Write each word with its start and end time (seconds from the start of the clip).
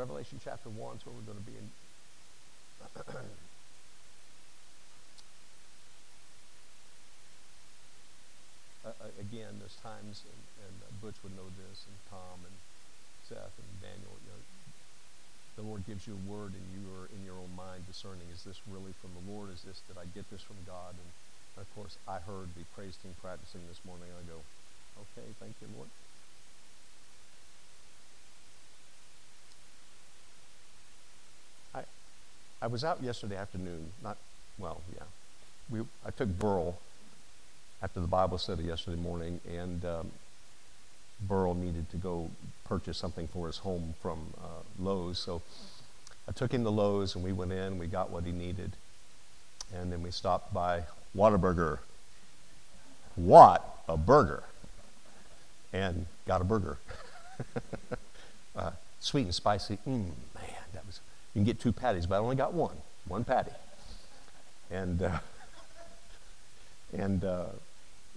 Revelation 0.00 0.40
chapter 0.40 0.72
1 0.72 0.96
is 0.96 1.04
where 1.04 1.12
we're 1.12 1.28
going 1.28 1.36
to 1.36 1.44
be 1.44 1.52
in. 1.60 1.68
uh, 8.88 8.96
again, 9.20 9.60
there's 9.60 9.76
times, 9.84 10.24
and, 10.24 10.40
and 10.64 10.72
Butch 11.04 11.20
would 11.20 11.36
know 11.36 11.52
this, 11.52 11.84
and 11.84 11.92
Tom, 12.08 12.40
and 12.48 12.56
Seth, 13.28 13.52
and 13.60 13.68
Daniel, 13.84 14.16
you 14.24 14.32
know, 14.32 14.40
the 15.60 15.68
Lord 15.68 15.84
gives 15.84 16.08
you 16.08 16.16
a 16.16 16.22
word, 16.24 16.56
and 16.56 16.64
you 16.72 16.80
are 16.96 17.12
in 17.12 17.20
your 17.20 17.36
own 17.36 17.52
mind 17.52 17.84
discerning, 17.84 18.24
is 18.32 18.40
this 18.40 18.56
really 18.72 18.96
from 19.04 19.12
the 19.12 19.20
Lord? 19.28 19.52
Is 19.52 19.60
this, 19.68 19.84
did 19.84 20.00
I 20.00 20.08
get 20.16 20.24
this 20.32 20.40
from 20.40 20.56
God? 20.64 20.96
And, 20.96 21.10
and 21.60 21.60
of 21.60 21.68
course, 21.76 22.00
I 22.08 22.24
heard 22.24 22.48
the 22.56 22.64
praise 22.72 22.96
team 22.96 23.12
practicing 23.20 23.60
this 23.68 23.84
morning. 23.84 24.08
I 24.16 24.24
go, 24.24 24.40
okay, 24.96 25.28
thank 25.36 25.60
you, 25.60 25.68
Lord. 25.76 25.92
I 32.62 32.66
was 32.66 32.84
out 32.84 33.02
yesterday 33.02 33.36
afternoon, 33.36 33.90
not, 34.02 34.18
well, 34.58 34.82
yeah. 34.94 35.02
We, 35.70 35.80
I 36.04 36.10
took 36.10 36.28
Burl 36.28 36.78
after 37.82 38.00
the 38.00 38.06
Bible 38.06 38.38
study 38.38 38.64
yesterday 38.64 39.00
morning, 39.00 39.40
and 39.50 39.84
um, 39.84 40.10
Burl 41.26 41.54
needed 41.54 41.88
to 41.90 41.96
go 41.96 42.30
purchase 42.64 42.98
something 42.98 43.28
for 43.28 43.46
his 43.46 43.58
home 43.58 43.94
from 44.02 44.34
uh, 44.38 44.62
Lowe's. 44.78 45.18
So 45.18 45.40
I 46.28 46.32
took 46.32 46.52
him 46.52 46.64
to 46.64 46.70
Lowe's, 46.70 47.14
and 47.14 47.24
we 47.24 47.32
went 47.32 47.52
in, 47.52 47.78
we 47.78 47.86
got 47.86 48.10
what 48.10 48.24
he 48.24 48.32
needed, 48.32 48.72
and 49.74 49.90
then 49.90 50.02
we 50.02 50.10
stopped 50.10 50.52
by 50.52 50.82
Whataburger. 51.16 51.78
What 53.16 53.64
a 53.88 53.96
burger! 53.96 54.44
And 55.72 56.06
got 56.26 56.40
a 56.40 56.44
burger. 56.44 56.78
uh, 58.56 58.72
sweet 58.98 59.22
and 59.22 59.34
spicy. 59.34 59.78
Mmm, 59.86 60.10
man, 60.34 60.64
that 60.72 60.86
was. 60.86 61.00
You 61.34 61.40
can 61.40 61.44
get 61.44 61.60
two 61.60 61.72
patties, 61.72 62.06
but 62.06 62.16
I 62.16 62.18
only 62.18 62.36
got 62.36 62.52
one. 62.52 62.76
One 63.06 63.24
patty. 63.24 63.52
And 64.70 65.02
uh, 65.02 65.18
and 66.92 67.24
uh, 67.24 67.46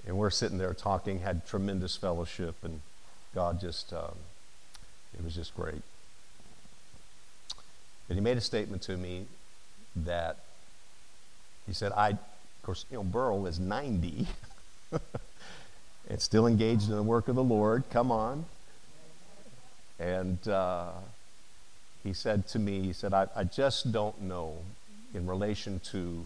and 0.05 0.17
we're 0.17 0.29
sitting 0.29 0.57
there 0.57 0.73
talking, 0.73 1.19
had 1.19 1.45
tremendous 1.45 1.95
fellowship, 1.95 2.55
and 2.63 2.81
God 3.33 3.59
just, 3.59 3.93
um, 3.93 4.15
it 5.17 5.23
was 5.23 5.33
just 5.33 5.55
great. 5.55 5.81
And 8.09 8.17
he 8.17 8.21
made 8.21 8.37
a 8.37 8.41
statement 8.41 8.81
to 8.83 8.97
me 8.97 9.25
that 9.95 10.37
he 11.65 11.73
said, 11.73 11.93
I, 11.93 12.09
of 12.09 12.17
course, 12.63 12.85
you 12.91 12.97
know, 12.97 13.03
Burl 13.03 13.47
is 13.47 13.59
90 13.59 14.27
and 16.09 16.21
still 16.21 16.47
engaged 16.47 16.89
in 16.89 16.95
the 16.95 17.03
work 17.03 17.29
of 17.29 17.35
the 17.35 17.43
Lord. 17.43 17.83
Come 17.89 18.11
on. 18.11 18.45
And 19.99 20.45
uh, 20.47 20.91
he 22.03 22.13
said 22.13 22.47
to 22.49 22.59
me, 22.59 22.81
he 22.81 22.93
said, 22.93 23.13
I, 23.13 23.27
I 23.35 23.43
just 23.45 23.91
don't 23.91 24.21
know 24.21 24.57
in 25.13 25.25
relation 25.25 25.79
to 25.91 26.25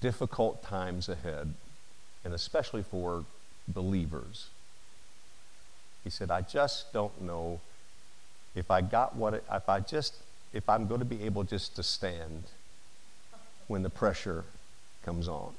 difficult 0.00 0.62
times 0.62 1.08
ahead 1.08 1.52
and 2.24 2.34
especially 2.34 2.82
for 2.82 3.24
believers. 3.68 4.48
He 6.02 6.10
said, 6.10 6.30
I 6.30 6.40
just 6.40 6.92
don't 6.92 7.20
know 7.20 7.60
if 8.54 8.70
I 8.70 8.80
got 8.80 9.14
what, 9.14 9.34
it, 9.34 9.44
if 9.52 9.68
I 9.68 9.80
just, 9.80 10.14
if 10.52 10.68
I'm 10.68 10.86
going 10.86 11.00
to 11.00 11.04
be 11.04 11.24
able 11.24 11.44
just 11.44 11.76
to 11.76 11.82
stand 11.82 12.44
when 13.68 13.82
the 13.82 13.90
pressure 13.90 14.44
comes 15.04 15.28
on. 15.28 15.52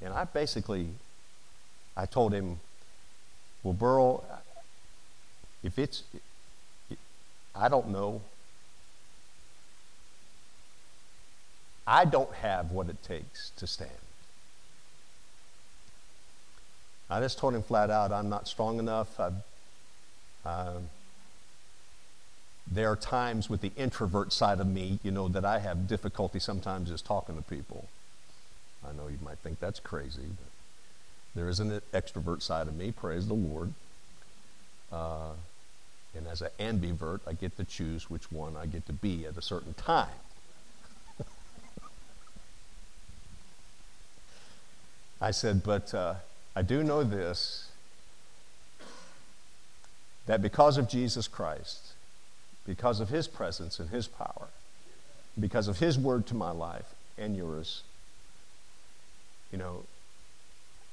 And 0.00 0.14
I 0.14 0.24
basically, 0.24 0.88
I 1.96 2.06
told 2.06 2.32
him, 2.32 2.60
well, 3.68 3.74
Burl, 3.74 4.24
if 5.62 5.78
it's, 5.78 6.02
I 7.54 7.68
don't 7.68 7.88
know 7.88 8.22
I 11.88 12.04
don't 12.04 12.32
have 12.34 12.70
what 12.70 12.90
it 12.90 13.02
takes 13.02 13.50
to 13.56 13.66
stand. 13.66 13.90
I 17.08 17.18
just 17.20 17.38
told 17.38 17.54
him 17.54 17.62
flat 17.62 17.88
out, 17.88 18.12
I'm 18.12 18.28
not 18.28 18.46
strong 18.46 18.78
enough. 18.78 19.18
Uh, 20.44 20.72
there 22.70 22.90
are 22.90 22.96
times 22.96 23.48
with 23.48 23.62
the 23.62 23.72
introvert 23.74 24.34
side 24.34 24.60
of 24.60 24.66
me, 24.66 24.98
you 25.02 25.10
know, 25.10 25.28
that 25.28 25.46
I 25.46 25.60
have 25.60 25.88
difficulty 25.88 26.38
sometimes 26.38 26.90
just 26.90 27.06
talking 27.06 27.36
to 27.36 27.42
people. 27.42 27.88
I 28.86 28.92
know 28.92 29.08
you 29.08 29.18
might 29.24 29.38
think 29.38 29.58
that's 29.58 29.80
crazy, 29.80 30.26
but 30.26 30.47
there 31.38 31.48
is 31.48 31.60
an 31.60 31.80
extrovert 31.94 32.42
side 32.42 32.66
of 32.66 32.74
me, 32.74 32.90
praise 32.90 33.28
the 33.28 33.34
Lord. 33.34 33.72
Uh, 34.90 35.30
and 36.16 36.26
as 36.26 36.42
an 36.42 36.48
ambivert, 36.58 37.20
I 37.28 37.32
get 37.34 37.56
to 37.58 37.64
choose 37.64 38.10
which 38.10 38.32
one 38.32 38.56
I 38.56 38.66
get 38.66 38.86
to 38.86 38.92
be 38.92 39.24
at 39.24 39.36
a 39.36 39.42
certain 39.42 39.74
time. 39.74 40.08
I 45.20 45.30
said, 45.30 45.62
but 45.62 45.94
uh, 45.94 46.14
I 46.56 46.62
do 46.62 46.82
know 46.82 47.04
this 47.04 47.70
that 50.26 50.42
because 50.42 50.76
of 50.76 50.88
Jesus 50.88 51.28
Christ, 51.28 51.92
because 52.66 52.98
of 53.00 53.08
his 53.10 53.28
presence 53.28 53.78
and 53.78 53.90
his 53.90 54.08
power, 54.08 54.48
because 55.38 55.68
of 55.68 55.78
his 55.78 55.96
word 55.98 56.26
to 56.26 56.34
my 56.34 56.50
life 56.50 56.94
and 57.16 57.36
yours, 57.36 57.82
you 59.52 59.58
know, 59.58 59.84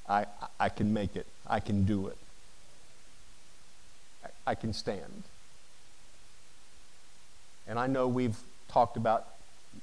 I, 0.08 0.26
I 0.60 0.70
can 0.70 0.94
make 0.94 1.16
it. 1.16 1.26
I 1.48 1.60
can 1.60 1.86
do 1.86 2.08
it. 2.08 2.18
I, 4.24 4.52
I 4.52 4.56
can 4.56 4.74
stand. 4.74 5.24
And 7.68 7.80
I 7.80 7.88
know 7.88 8.08
we've 8.08 8.38
talked 8.68 8.98
about 8.98 9.28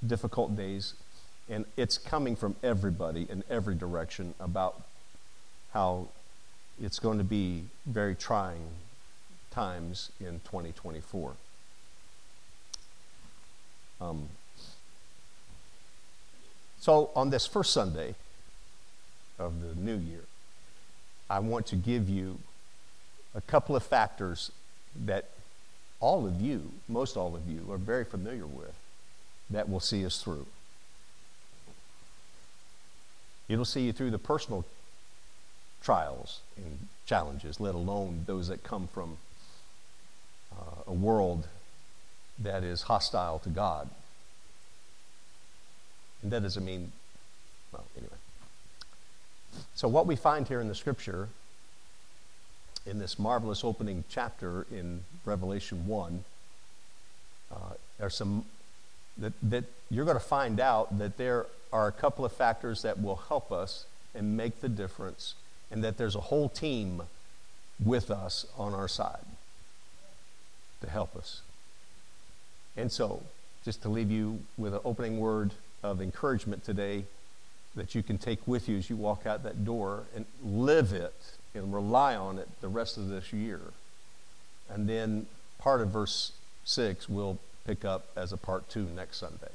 difficult 0.07 0.57
days 0.57 0.95
and 1.49 1.65
it's 1.77 1.99
coming 1.99 2.37
from 2.37 2.57
everybody 2.63 3.27
in 3.29 3.43
every 3.51 3.75
direction 3.75 4.35
about 4.39 4.81
how 5.73 6.09
it's 6.81 6.99
going 6.99 7.19
to 7.19 7.25
be 7.25 7.65
very 7.87 8.15
trying 8.15 8.63
times 9.51 10.11
in 10.21 10.41
2024. 10.45 11.33
Um, 14.01 14.29
so, 16.81 17.11
on 17.15 17.31
this 17.31 17.47
first 17.47 17.73
Sunday 17.73 18.15
of 19.43 19.61
the 19.61 19.75
new 19.75 19.97
year, 19.97 20.25
I 21.29 21.41
want 21.41 21.67
to 21.67 21.77
give 21.77 22.09
you 22.09 22.39
a 23.35 23.41
couple 23.41 23.75
of 23.75 23.83
factors 23.83 24.51
that 25.05 25.31
all 26.01 26.27
of 26.27 26.41
you, 26.41 26.73
most 26.89 27.17
all 27.17 27.35
of 27.35 27.49
you, 27.49 27.71
are 27.71 27.79
very 27.79 28.05
familiar 28.05 28.47
with 28.47 28.75
that 29.51 29.69
will 29.69 29.81
see 29.81 30.05
us 30.05 30.23
through. 30.23 30.47
It'll 33.49 33.65
see 33.65 33.83
you 33.83 33.93
through 33.93 34.11
the 34.11 34.19
personal 34.19 34.65
trials 35.83 36.41
and 36.57 36.89
challenges, 37.07 37.61
let 37.61 37.75
alone 37.75 38.25
those 38.27 38.49
that 38.49 38.63
come 38.63 38.89
from 38.89 39.19
uh, 40.53 40.83
a 40.87 40.93
world 40.93 41.47
that 42.39 42.63
is 42.63 42.83
hostile 42.83 43.39
to 43.41 43.49
God. 43.49 43.89
And 46.23 46.31
that 46.31 46.43
doesn't 46.43 46.65
mean, 46.65 46.93
well, 47.73 47.85
anyway. 47.97 48.22
So, 49.75 49.89
what 49.89 50.07
we 50.07 50.17
find 50.17 50.47
here 50.47 50.61
in 50.61 50.69
the 50.69 50.75
scripture, 50.75 51.29
in 52.87 52.99
this 52.99 53.19
marvelous 53.19 53.65
opening 53.65 54.05
chapter 54.09 54.67
in 54.71 55.05
Revelation 55.25 55.87
1, 55.87 56.25
uh, 57.53 57.57
are 58.01 58.11
some 58.11 58.45
that, 59.19 59.33
that 59.43 59.65
you're 59.91 60.05
going 60.05 60.17
to 60.17 60.25
find 60.25 60.61
out 60.61 60.99
that 60.99 61.17
there 61.17 61.47
are 61.73 61.87
a 61.87 61.93
couple 61.93 62.25
of 62.25 62.33
factors 62.33 62.83
that 62.83 63.01
will 63.01 63.17
help 63.17 63.53
us 63.53 63.87
and 64.15 64.37
make 64.37 64.61
the 64.61 64.69
difference, 64.69 65.35
and 65.71 65.83
that 65.85 65.97
there's 65.97 66.17
a 66.17 66.21
whole 66.21 66.49
team 66.49 67.03
with 67.83 68.11
us 68.11 68.47
on 68.59 68.75
our 68.75 68.89
side 68.89 69.25
to 70.81 70.91
help 70.91 71.17
us. 71.17 71.41
And 72.77 72.91
so, 72.91 73.23
just 73.65 73.83
to 73.83 73.89
leave 73.89 74.11
you 74.11 74.41
with 74.57 74.75
an 74.75 74.81
opening 74.85 75.19
word 75.19 75.53
of 75.83 76.01
encouragement 76.01 76.65
today 76.65 77.05
that 77.75 77.95
you 77.95 78.03
can 78.03 78.19
take 78.19 78.47
with 78.47 78.69
you 78.69 78.77
as 78.77 78.91
you 78.91 78.97
walk 78.97 79.27
out 79.27 79.43
that 79.45 79.65
door 79.65 80.05
and 80.15 80.27
live 80.45 80.93
it 80.93 81.15
and 81.55 81.73
rely 81.73 82.15
on 82.15 82.39
it 82.39 82.49
the 82.61 82.69
rest 82.69 82.97
of 82.97 83.09
this 83.09 83.33
year. 83.33 83.61
And 84.69 84.89
then 84.89 85.27
part 85.59 85.81
of 85.81 85.89
verse 85.89 86.33
6 86.65 87.09
will 87.09 87.39
pick 87.67 87.85
up 87.85 88.07
as 88.17 88.33
a 88.33 88.37
part 88.37 88.69
two 88.69 88.87
next 88.95 89.19
Sunday 89.19 89.53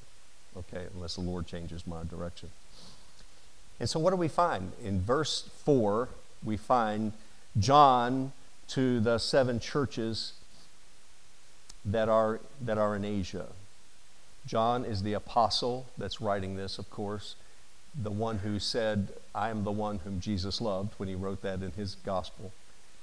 okay, 0.58 0.86
unless 0.96 1.16
the 1.16 1.22
Lord 1.22 1.48
changes 1.48 1.86
my 1.86 2.04
direction. 2.04 2.50
And 3.80 3.90
so, 3.90 4.00
what 4.00 4.10
do 4.10 4.16
we 4.16 4.28
find? 4.28 4.72
In 4.84 5.02
verse 5.02 5.50
4, 5.64 6.10
we 6.44 6.58
find 6.58 7.14
John 7.60 8.32
to 8.70 9.00
the 9.00 9.18
seven 9.18 9.60
churches 9.60 10.34
that 11.86 12.10
are, 12.10 12.40
that 12.62 12.78
are 12.78 12.96
in 12.96 13.06
Asia. 13.06 13.48
John 14.46 14.84
is 14.84 15.04
the 15.04 15.14
apostle 15.14 15.86
that's 15.98 16.22
writing 16.22 16.56
this, 16.56 16.80
of 16.80 16.90
course, 16.90 17.36
the 17.96 18.12
one 18.12 18.40
who 18.40 18.60
said, 18.60 19.10
I 19.34 19.50
am 19.50 19.64
the 19.64 19.72
one 19.72 20.00
whom 20.00 20.20
Jesus 20.20 20.62
loved 20.62 20.94
when 20.98 21.10
he 21.10 21.16
wrote 21.16 21.42
that 21.42 21.62
in 21.62 21.72
his 21.72 21.96
gospel. 21.96 22.52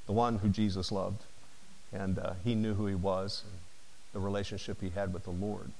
the 0.06 0.12
one 0.12 0.38
who 0.38 0.48
Jesus 0.48 0.92
loved. 0.92 1.22
And 1.92 2.18
uh, 2.18 2.34
he 2.44 2.54
knew 2.54 2.74
who 2.74 2.86
he 2.86 2.94
was 2.94 3.42
and 3.44 3.58
the 4.12 4.20
relationship 4.20 4.80
he 4.80 4.90
had 4.90 5.14
with 5.14 5.24
the 5.24 5.30
Lord. 5.30 5.70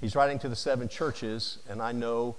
He's 0.00 0.14
writing 0.14 0.38
to 0.40 0.48
the 0.48 0.56
seven 0.56 0.88
churches, 0.88 1.58
and 1.68 1.80
I 1.80 1.92
know 1.92 2.36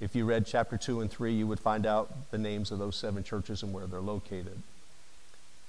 if 0.00 0.14
you 0.14 0.24
read 0.24 0.46
chapter 0.46 0.76
2 0.76 1.00
and 1.00 1.10
3, 1.10 1.32
you 1.32 1.46
would 1.46 1.60
find 1.60 1.86
out 1.86 2.30
the 2.30 2.38
names 2.38 2.70
of 2.70 2.78
those 2.78 2.96
seven 2.96 3.22
churches 3.22 3.62
and 3.62 3.72
where 3.72 3.86
they're 3.86 4.00
located. 4.00 4.62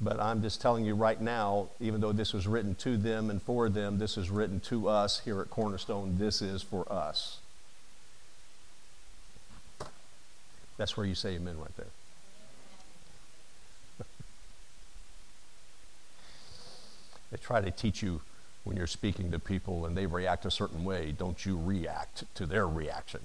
But 0.01 0.19
I'm 0.19 0.42
just 0.42 0.59
telling 0.59 0.86
you 0.86 0.95
right 0.95 1.21
now, 1.21 1.69
even 1.80 2.01
though 2.01 2.12
this 2.12 2.33
was 2.33 2.48
written 2.48 2.75
to 2.75 2.98
them 2.98 3.30
and 3.30 3.42
for 3.42 3.69
them, 3.69 4.00
this 4.00 4.18
is 4.18 4.30
written 4.30 4.59
to 4.62 4.89
us 4.89 5.19
here 5.19 5.39
at 5.39 5.50
Cornerstone. 5.50 6.18
This 6.18 6.42
is 6.42 6.62
for 6.62 6.92
us. 6.92 7.38
That's 10.78 10.98
where 10.98 11.06
you 11.06 11.16
say 11.16 11.36
amen 11.36 11.58
right 11.60 11.75
there. 11.78 11.86
they 17.31 17.38
try 17.38 17.62
to 17.62 17.72
teach 17.72 18.02
you 18.02 18.22
when 18.64 18.78
you're 18.78 18.88
speaking 18.88 19.30
to 19.31 19.40
people 19.40 19.86
and 19.86 19.98
they 19.98 20.06
react 20.06 20.46
a 20.46 20.52
certain 20.52 20.86
way, 20.86 21.12
don't 21.12 21.46
you 21.46 21.58
react 21.58 22.24
to 22.36 22.46
their 22.46 22.68
reaction. 22.68 23.20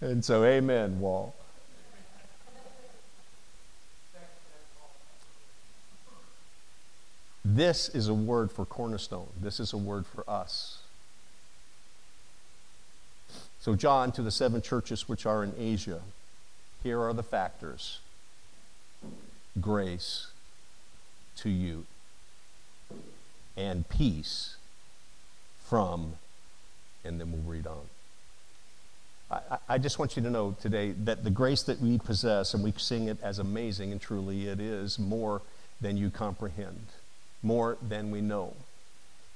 and 0.00 0.24
so, 0.24 0.44
amen, 0.44 1.00
Wall. 1.00 1.34
This 7.54 7.90
is 7.90 8.08
a 8.08 8.14
word 8.14 8.50
for 8.50 8.64
Cornerstone. 8.64 9.28
This 9.38 9.60
is 9.60 9.74
a 9.74 9.76
word 9.76 10.06
for 10.06 10.24
us. 10.28 10.78
So, 13.60 13.74
John, 13.74 14.10
to 14.12 14.22
the 14.22 14.30
seven 14.30 14.62
churches 14.62 15.06
which 15.06 15.26
are 15.26 15.44
in 15.44 15.52
Asia, 15.58 16.00
here 16.82 17.00
are 17.02 17.12
the 17.12 17.22
factors 17.22 18.00
grace 19.60 20.28
to 21.36 21.50
you 21.50 21.84
and 23.54 23.86
peace 23.86 24.56
from, 25.68 26.14
and 27.04 27.20
then 27.20 27.32
we'll 27.32 27.42
read 27.42 27.66
on. 27.66 27.82
I, 29.68 29.76
just 29.76 29.98
want 29.98 30.16
you 30.16 30.22
to 30.22 30.30
know 30.30 30.56
today 30.58 30.92
that 30.92 31.22
the 31.22 31.30
grace 31.30 31.62
that 31.64 31.80
we 31.80 31.98
possess, 31.98 32.54
and 32.54 32.64
we 32.64 32.72
sing 32.78 33.08
it 33.08 33.18
as 33.22 33.38
amazing, 33.38 33.92
and 33.92 34.00
truly 34.00 34.46
it 34.48 34.58
is 34.58 34.98
more 34.98 35.42
than 35.82 35.98
you 35.98 36.08
comprehend, 36.08 36.86
more 37.42 37.78
than 37.86 38.10
we 38.10 38.20
know. 38.20 38.54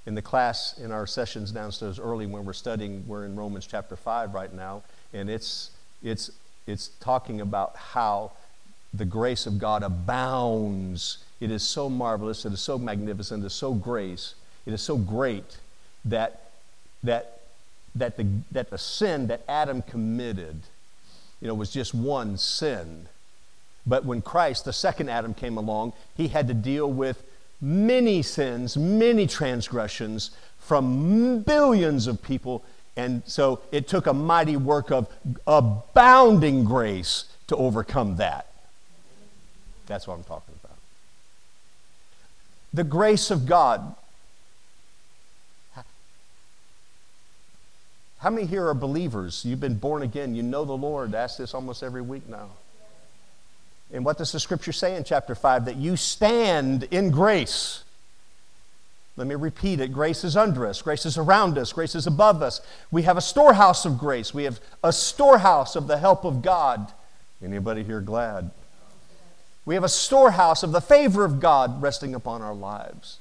In 0.07 0.15
the 0.15 0.23
class, 0.23 0.79
in 0.79 0.93
our 0.93 1.07
sessions 1.07 1.51
downstairs 1.51 1.99
early 1.99 2.27
when 2.27 2.45
we're 2.45 2.53
studying, 2.53 3.05
we're 3.07 3.25
in 3.25 3.35
Romans 3.35 3.67
chapter 3.67 3.97
5 3.97 4.35
right 4.35 4.53
now, 4.53 4.83
and 5.13 5.29
it's, 5.29 5.71
it's 6.03 6.31
it's 6.67 6.89
talking 7.01 7.41
about 7.41 7.77
how 7.77 8.33
the 8.93 9.05
grace 9.05 9.47
of 9.47 9.59
God 9.59 9.83
abounds. 9.83 11.19
It 11.41 11.51
is 11.51 11.63
so 11.63 11.89
marvelous, 11.89 12.45
it 12.45 12.53
is 12.53 12.61
so 12.61 12.79
magnificent, 12.79 13.43
it 13.43 13.47
is 13.47 13.53
so 13.53 13.73
grace, 13.73 14.35
it 14.65 14.73
is 14.73 14.83
so 14.83 14.97
great 14.97 15.59
that 16.05 16.51
that 17.03 17.41
that 17.95 18.17
the 18.17 18.27
that 18.51 18.71
the 18.71 18.79
sin 18.79 19.29
that 19.29 19.43
Adam 19.49 19.83
committed, 19.83 20.61
you 21.41 21.49
know, 21.49 21.55
was 21.55 21.71
just 21.71 21.95
one 21.95 22.37
sin. 22.37 23.07
But 23.87 24.05
when 24.05 24.21
Christ, 24.21 24.65
the 24.65 24.73
second 24.73 25.09
Adam, 25.09 25.33
came 25.33 25.57
along, 25.57 25.93
he 26.17 26.29
had 26.29 26.49
to 26.49 26.55
deal 26.55 26.91
with 26.91 27.23
many 27.61 28.23
sins, 28.23 28.77
many 28.77 29.27
transgressions 29.27 30.31
from 30.59 31.41
billions 31.41 32.07
of 32.07 32.23
people 32.23 32.65
and 32.97 33.23
so 33.27 33.61
it 33.71 33.89
took 33.89 34.07
a 34.07 34.15
mighty 34.15 34.57
work 34.57 34.91
of 34.91 35.09
abounding 35.47 36.65
grace 36.65 37.27
to 37.49 37.57
overcome 37.57 38.17
that. 38.17 38.47
That's 39.87 40.07
what 40.07 40.15
I'm 40.15 40.25
talking 40.25 40.55
about. 40.65 40.77
The 42.73 42.85
grace 42.85 43.31
of 43.31 43.47
God. 43.47 43.95
How 48.19 48.31
many 48.31 48.47
here 48.47 48.67
are 48.67 48.75
believers? 48.75 49.45
You've 49.45 49.61
been 49.61 49.77
born 49.77 50.03
again. 50.03 50.35
You 50.35 50.43
know 50.43 50.65
the 50.65 50.73
Lord. 50.73 51.15
I 51.15 51.21
ask 51.21 51.37
this 51.37 51.55
almost 51.55 51.83
every 51.83 52.03
week 52.03 52.27
now. 52.29 52.49
And 53.93 54.05
what 54.05 54.19
does 54.19 54.33
the 54.33 54.41
scripture 54.41 54.73
say 54.73 54.97
in 54.97 55.05
chapter 55.05 55.35
5? 55.35 55.67
That 55.67 55.77
you 55.77 55.97
stand 55.97 56.85
in 56.91 57.11
grace. 57.11 57.85
Let 59.17 59.27
me 59.27 59.35
repeat 59.35 59.81
it. 59.81 59.93
Grace 59.93 60.25
is 60.25 60.37
under 60.37 60.67
us. 60.67 60.83
Grace 60.83 61.07
is 61.07 61.17
around 61.17 61.57
us. 61.57 61.73
Grace 61.73 61.95
is 61.95 62.07
above 62.07 62.43
us. 62.43 62.61
We 62.91 63.03
have 63.03 63.17
a 63.17 63.23
storehouse 63.23 63.87
of 63.87 63.99
grace. 63.99 64.35
We 64.35 64.45
have 64.45 64.61
a 64.85 64.93
storehouse 64.93 65.75
of 65.75 65.87
the 65.87 65.99
help 65.99 66.25
of 66.25 66.43
God. 66.43 66.93
Anybody 67.43 67.83
here 67.83 68.01
glad? 68.01 68.51
We 69.65 69.75
have 69.75 69.85
a 69.85 69.89
storehouse 69.89 70.63
of 70.63 70.73
the 70.73 70.81
favor 70.81 71.25
of 71.25 71.41
God 71.41 71.81
resting 71.83 72.15
upon 72.15 72.43
our 72.43 72.55
lives. 72.55 73.19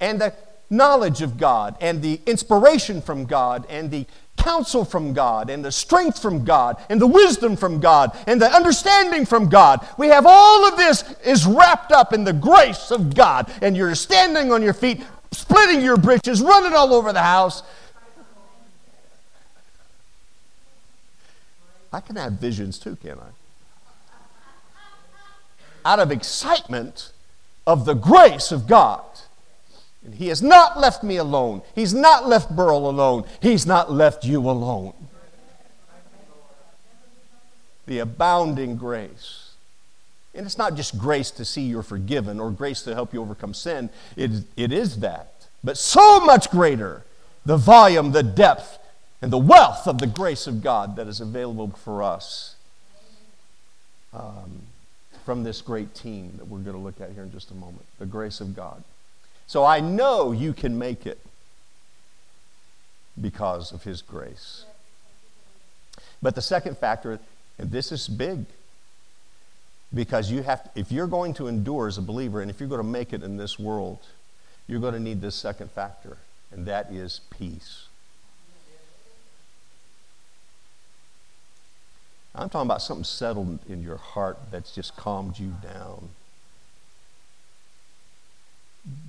And 0.00 0.20
the 0.20 0.34
knowledge 0.70 1.22
of 1.22 1.38
God 1.38 1.76
and 1.80 2.02
the 2.02 2.20
inspiration 2.26 3.00
from 3.00 3.24
God 3.24 3.66
and 3.68 3.90
the 3.90 4.06
counsel 4.38 4.84
from 4.84 5.12
God 5.12 5.50
and 5.50 5.64
the 5.64 5.72
strength 5.72 6.20
from 6.20 6.44
God 6.44 6.76
and 6.88 7.00
the 7.00 7.06
wisdom 7.06 7.56
from 7.56 7.80
God 7.80 8.16
and 8.26 8.40
the 8.40 8.50
understanding 8.50 9.26
from 9.26 9.48
God. 9.48 9.86
We 9.98 10.08
have 10.08 10.24
all 10.26 10.66
of 10.66 10.76
this 10.76 11.04
is 11.24 11.46
wrapped 11.46 11.92
up 11.92 12.12
in 12.12 12.24
the 12.24 12.32
grace 12.32 12.90
of 12.90 13.14
God. 13.14 13.52
And 13.60 13.76
you're 13.76 13.94
standing 13.94 14.52
on 14.52 14.62
your 14.62 14.72
feet, 14.72 15.04
splitting 15.32 15.82
your 15.82 15.96
breeches, 15.96 16.40
running 16.40 16.72
all 16.72 16.94
over 16.94 17.12
the 17.12 17.22
house. 17.22 17.62
I 21.92 22.00
can 22.00 22.16
have 22.16 22.32
visions 22.34 22.78
too, 22.78 22.96
can 22.96 23.18
I? 23.18 23.30
Out 25.84 26.00
of 26.00 26.10
excitement 26.10 27.12
of 27.66 27.84
the 27.84 27.94
grace 27.94 28.52
of 28.52 28.66
God. 28.66 29.04
And 30.04 30.14
He 30.14 30.28
has 30.28 30.42
not 30.42 30.78
left 30.78 31.02
me 31.02 31.16
alone. 31.16 31.62
He's 31.74 31.94
not 31.94 32.28
left 32.28 32.54
Burl 32.54 32.88
alone. 32.88 33.24
He's 33.40 33.66
not 33.66 33.92
left 33.92 34.24
you 34.24 34.40
alone. 34.48 34.94
The 37.86 37.98
abounding 37.98 38.76
grace. 38.76 39.52
And 40.34 40.46
it's 40.46 40.58
not 40.58 40.74
just 40.76 40.98
grace 40.98 41.30
to 41.32 41.44
see 41.44 41.62
you're 41.62 41.82
forgiven 41.82 42.38
or 42.38 42.50
grace 42.50 42.82
to 42.82 42.94
help 42.94 43.12
you 43.12 43.20
overcome 43.20 43.54
sin, 43.54 43.90
it, 44.16 44.44
it 44.56 44.72
is 44.72 45.00
that. 45.00 45.32
But 45.64 45.76
so 45.76 46.20
much 46.20 46.50
greater 46.50 47.04
the 47.44 47.56
volume, 47.56 48.12
the 48.12 48.22
depth, 48.22 48.78
and 49.22 49.32
the 49.32 49.38
wealth 49.38 49.86
of 49.86 49.98
the 49.98 50.06
grace 50.06 50.46
of 50.46 50.62
God 50.62 50.96
that 50.96 51.08
is 51.08 51.20
available 51.20 51.70
for 51.70 52.02
us 52.02 52.56
um, 54.12 54.62
from 55.24 55.42
this 55.42 55.60
great 55.60 55.94
team 55.94 56.34
that 56.36 56.46
we're 56.46 56.60
going 56.60 56.76
to 56.76 56.82
look 56.82 57.00
at 57.00 57.10
here 57.12 57.22
in 57.22 57.32
just 57.32 57.50
a 57.50 57.54
moment. 57.54 57.84
The 57.98 58.06
grace 58.06 58.40
of 58.40 58.54
God. 58.54 58.84
So 59.48 59.64
I 59.64 59.80
know 59.80 60.30
you 60.32 60.52
can 60.52 60.78
make 60.78 61.06
it 61.06 61.18
because 63.20 63.72
of 63.72 63.82
His 63.82 64.02
grace. 64.02 64.64
But 66.22 66.34
the 66.34 66.42
second 66.42 66.76
factor, 66.76 67.18
and 67.58 67.70
this 67.70 67.90
is 67.90 68.08
big, 68.08 68.44
because 69.92 70.30
you 70.30 70.42
have, 70.42 70.62
to, 70.62 70.78
if 70.78 70.92
you're 70.92 71.06
going 71.06 71.32
to 71.34 71.46
endure 71.46 71.88
as 71.88 71.96
a 71.96 72.02
believer, 72.02 72.42
and 72.42 72.50
if 72.50 72.60
you're 72.60 72.68
going 72.68 72.82
to 72.82 72.86
make 72.86 73.14
it 73.14 73.22
in 73.22 73.38
this 73.38 73.58
world, 73.58 74.00
you're 74.66 74.80
going 74.80 74.92
to 74.92 75.00
need 75.00 75.22
this 75.22 75.34
second 75.34 75.70
factor, 75.70 76.18
and 76.52 76.66
that 76.66 76.92
is 76.92 77.22
peace. 77.30 77.86
I'm 82.34 82.50
talking 82.50 82.68
about 82.68 82.82
something 82.82 83.04
settled 83.04 83.60
in 83.66 83.82
your 83.82 83.96
heart 83.96 84.38
that's 84.50 84.74
just 84.74 84.94
calmed 84.94 85.38
you 85.38 85.54
down 85.62 86.10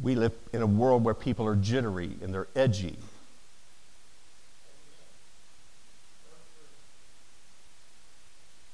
we 0.02 0.16
live 0.16 0.34
in 0.54 0.62
a 0.62 0.68
world 0.68 1.04
where 1.04 1.14
people 1.14 1.46
are 1.46 1.56
jittery 1.56 2.12
and 2.22 2.34
they're 2.34 2.48
edgy. 2.56 2.98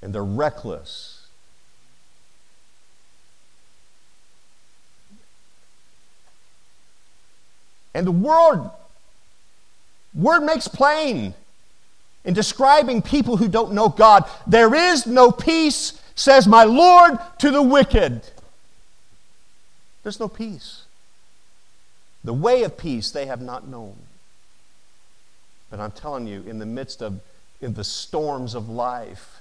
And 0.01 0.13
they're 0.13 0.23
reckless. 0.23 1.27
And 7.95 8.05
the 8.05 8.11
word, 8.11 8.69
word 10.13 10.41
makes 10.41 10.67
plain 10.67 11.33
in 12.25 12.33
describing 12.33 13.01
people 13.01 13.37
who 13.37 13.47
don't 13.47 13.71
know 13.71 13.87
God. 13.87 14.29
There 14.45 14.75
is 14.75 15.07
no 15.07 15.31
peace, 15.31 15.99
says 16.13 16.45
my 16.45 16.65
Lord, 16.65 17.17
to 17.39 17.51
the 17.51 17.61
wicked. 17.61 18.21
There's 20.03 20.19
no 20.19 20.27
peace. 20.27 20.84
The 22.25 22.33
way 22.33 22.63
of 22.63 22.75
peace 22.75 23.11
they 23.11 23.27
have 23.27 23.41
not 23.41 23.67
known. 23.67 23.95
But 25.69 25.79
I'm 25.79 25.91
telling 25.91 26.27
you, 26.27 26.41
in 26.41 26.59
the 26.59 26.65
midst 26.65 27.01
of 27.01 27.21
in 27.61 27.75
the 27.75 27.83
storms 27.83 28.55
of 28.55 28.67
life, 28.67 29.39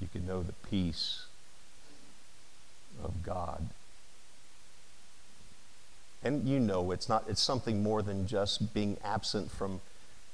you 0.00 0.08
can 0.12 0.26
know 0.26 0.42
the 0.42 0.54
peace 0.70 1.26
of 3.02 3.22
God. 3.22 3.68
And 6.24 6.48
you 6.48 6.60
know 6.60 6.92
it's 6.92 7.08
not, 7.08 7.24
it's 7.28 7.42
something 7.42 7.82
more 7.82 8.00
than 8.00 8.26
just 8.26 8.72
being 8.72 8.96
absent 9.04 9.50
from 9.50 9.80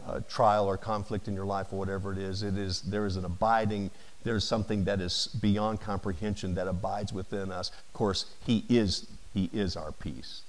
uh, 0.06 0.20
trial 0.28 0.66
or 0.66 0.76
conflict 0.76 1.28
in 1.28 1.34
your 1.34 1.46
life 1.46 1.72
or 1.72 1.78
whatever 1.78 2.12
it 2.12 2.18
is. 2.18 2.42
It 2.42 2.58
is, 2.58 2.82
there 2.82 3.06
is 3.06 3.16
an 3.16 3.24
abiding, 3.24 3.90
there's 4.22 4.44
something 4.44 4.84
that 4.84 5.00
is 5.00 5.28
beyond 5.40 5.80
comprehension 5.80 6.54
that 6.56 6.68
abides 6.68 7.12
within 7.12 7.50
us. 7.50 7.70
Of 7.70 7.92
course, 7.94 8.26
He 8.46 8.64
is, 8.68 9.06
He 9.34 9.50
is 9.52 9.76
our 9.76 9.92
peace 9.92 10.42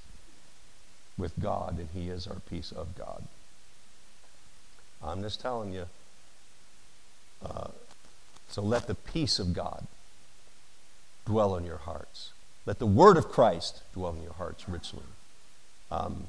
with 1.17 1.33
God, 1.39 1.77
and 1.77 1.89
He 1.93 2.09
is 2.09 2.27
our 2.27 2.39
peace 2.49 2.71
of 2.71 2.97
God. 2.97 3.23
I'm 5.03 5.21
just 5.21 5.41
telling 5.41 5.73
you. 5.73 5.85
Uh, 7.43 7.69
so 8.49 8.61
let 8.61 8.87
the 8.87 8.95
peace 8.95 9.39
of 9.39 9.53
God 9.53 9.85
dwell 11.25 11.55
in 11.55 11.65
your 11.65 11.77
hearts. 11.77 12.31
Let 12.65 12.79
the 12.79 12.85
word 12.85 13.15
of 13.15 13.29
Christ 13.29 13.81
dwell 13.93 14.13
in 14.13 14.23
your 14.23 14.33
hearts 14.33 14.67
richly. 14.67 15.03
Um, 15.91 16.27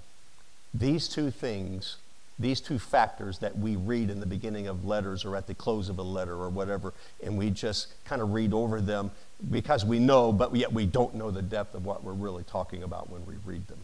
these 0.73 1.09
two 1.09 1.30
things, 1.30 1.97
these 2.38 2.61
two 2.61 2.78
factors 2.78 3.38
that 3.38 3.59
we 3.59 3.76
read 3.76 4.11
in 4.11 4.21
the 4.21 4.26
beginning 4.26 4.66
of 4.66 4.85
letters 4.85 5.25
or 5.25 5.37
at 5.37 5.47
the 5.47 5.54
close 5.54 5.88
of 5.88 5.99
a 5.99 6.02
letter 6.02 6.35
or 6.35 6.49
whatever, 6.49 6.95
and 7.23 7.37
we 7.37 7.50
just 7.50 7.88
kind 8.04 8.23
of 8.23 8.33
read 8.33 8.52
over 8.52 8.80
them 8.80 9.11
because 9.49 9.85
we 9.85 9.99
know, 9.99 10.32
but 10.32 10.54
yet 10.54 10.73
we 10.73 10.87
don't 10.87 11.14
know 11.14 11.30
the 11.30 11.42
depth 11.42 11.75
of 11.75 11.85
what 11.85 12.04
we're 12.04 12.12
really 12.12 12.42
talking 12.44 12.82
about 12.82 13.11
when 13.11 13.25
we 13.26 13.35
read 13.44 13.66
them 13.68 13.78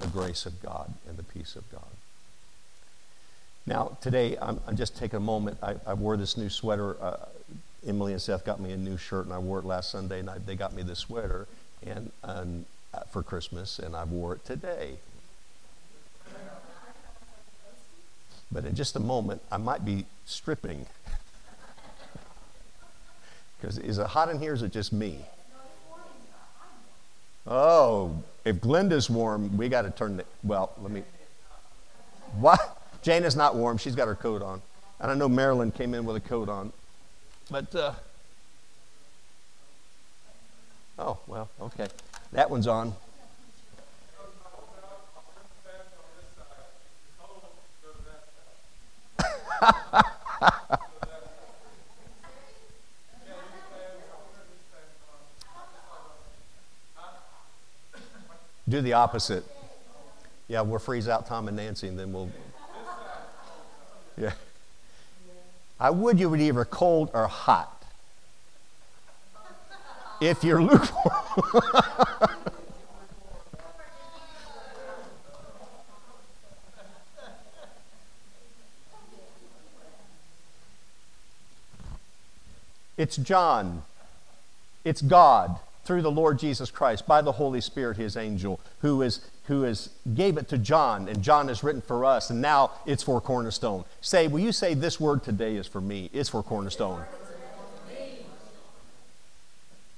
the 0.00 0.08
grace 0.08 0.44
of 0.44 0.60
God 0.60 0.92
and 1.08 1.16
the 1.16 1.22
peace 1.22 1.56
of 1.56 1.70
God. 1.70 1.82
Now, 3.66 3.96
today, 4.00 4.36
I'm, 4.40 4.60
I'm 4.66 4.76
just 4.76 4.96
taking 4.96 5.16
a 5.16 5.20
moment. 5.20 5.58
I, 5.62 5.76
I 5.86 5.94
wore 5.94 6.16
this 6.16 6.36
new 6.36 6.50
sweater. 6.50 7.02
Uh, 7.02 7.26
Emily 7.86 8.12
and 8.12 8.20
Seth 8.20 8.44
got 8.44 8.60
me 8.60 8.72
a 8.72 8.76
new 8.76 8.96
shirt, 8.96 9.24
and 9.24 9.32
I 9.32 9.38
wore 9.38 9.58
it 9.58 9.64
last 9.64 9.90
Sunday, 9.90 10.20
and 10.20 10.28
I, 10.28 10.38
they 10.38 10.56
got 10.56 10.74
me 10.74 10.82
this 10.82 10.98
sweater 10.98 11.46
and, 11.86 12.10
and 12.22 12.66
uh, 12.92 13.00
for 13.10 13.22
Christmas, 13.22 13.78
and 13.78 13.94
I 13.94 14.04
wore 14.04 14.34
it 14.34 14.44
today. 14.44 14.96
But 18.52 18.64
in 18.64 18.74
just 18.74 18.96
a 18.96 19.00
moment, 19.00 19.42
I 19.50 19.56
might 19.56 19.84
be 19.84 20.06
stripping. 20.26 20.86
Because 23.64 23.78
is 23.78 23.96
it 23.96 24.06
hot 24.06 24.28
in 24.28 24.38
here? 24.38 24.52
Is 24.52 24.60
it 24.60 24.72
just 24.72 24.92
me? 24.92 25.20
Oh, 27.46 28.22
if 28.44 28.60
Glenda's 28.60 29.08
warm, 29.08 29.56
we 29.56 29.70
got 29.70 29.82
to 29.82 29.90
turn 29.90 30.18
the. 30.18 30.26
Well, 30.42 30.74
let 30.82 30.90
me. 30.90 31.02
What? 32.38 32.60
Jane 33.00 33.24
is 33.24 33.34
not 33.34 33.56
warm. 33.56 33.78
She's 33.78 33.94
got 33.94 34.06
her 34.06 34.14
coat 34.14 34.42
on. 34.42 34.60
And 35.00 35.10
I 35.10 35.14
know 35.14 35.30
Marilyn 35.30 35.72
came 35.72 35.94
in 35.94 36.04
with 36.04 36.16
a 36.16 36.20
coat 36.20 36.50
on. 36.50 36.74
But, 37.50 37.74
uh, 37.74 37.94
oh, 40.98 41.16
well, 41.26 41.48
okay. 41.62 41.88
That 42.32 42.50
one's 42.50 42.66
on. 42.66 42.92
Do 58.68 58.80
the 58.80 58.94
opposite. 58.94 59.44
Yeah, 60.48 60.62
we'll 60.62 60.78
freeze 60.78 61.08
out 61.08 61.26
Tom 61.26 61.48
and 61.48 61.56
Nancy, 61.56 61.88
and 61.88 61.98
then 61.98 62.12
we'll. 62.12 62.30
Yeah. 64.16 64.32
I 65.78 65.90
would 65.90 66.20
you 66.20 66.30
would 66.30 66.40
either 66.40 66.64
cold 66.64 67.10
or 67.12 67.26
hot. 67.26 67.70
If 70.20 70.44
you're 70.44 70.62
lukewarm. 70.62 71.16
it's 82.96 83.16
John. 83.16 83.82
It's 84.84 85.02
God 85.02 85.58
through 85.84 86.02
the 86.02 86.10
Lord 86.10 86.38
Jesus 86.38 86.70
Christ 86.70 87.06
by 87.06 87.22
the 87.22 87.32
Holy 87.32 87.60
Spirit, 87.60 87.96
his 87.96 88.16
angel, 88.16 88.60
who 88.80 89.02
is 89.02 89.20
who 89.46 89.64
is 89.64 89.90
gave 90.14 90.38
it 90.38 90.48
to 90.48 90.58
John, 90.58 91.08
and 91.08 91.22
John 91.22 91.50
is 91.50 91.62
written 91.62 91.82
for 91.82 92.04
us, 92.04 92.30
and 92.30 92.40
now 92.40 92.70
it's 92.86 93.02
for 93.02 93.20
Cornerstone. 93.20 93.84
Say, 94.00 94.26
will 94.26 94.40
you 94.40 94.52
say 94.52 94.74
this 94.74 94.98
word 94.98 95.22
today 95.22 95.56
is 95.56 95.66
for 95.66 95.80
me? 95.80 96.08
It's 96.12 96.30
for 96.30 96.42
Cornerstone. 96.42 97.04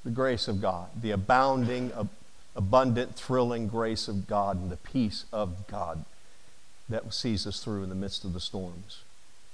The 0.05 0.11
grace 0.11 0.49
of 0.49 0.61
God, 0.61 0.89
the 1.01 1.13
abounding, 1.13 1.93
abundant, 2.55 3.17
thrilling 3.17 3.69
grace 3.69 4.09
of 4.09 4.27
God, 4.27 4.57
and 4.57 4.71
the 4.71 4.77
peace 4.77 5.25
of 5.33 5.67
God 5.69 6.05
that 6.89 7.13
sees 7.13 7.47
us 7.47 7.63
through 7.63 7.83
in 7.83 7.89
the 7.89 7.97
midst 7.97 8.25
of 8.25 8.33
the 8.33 8.41
storms. 8.41 9.03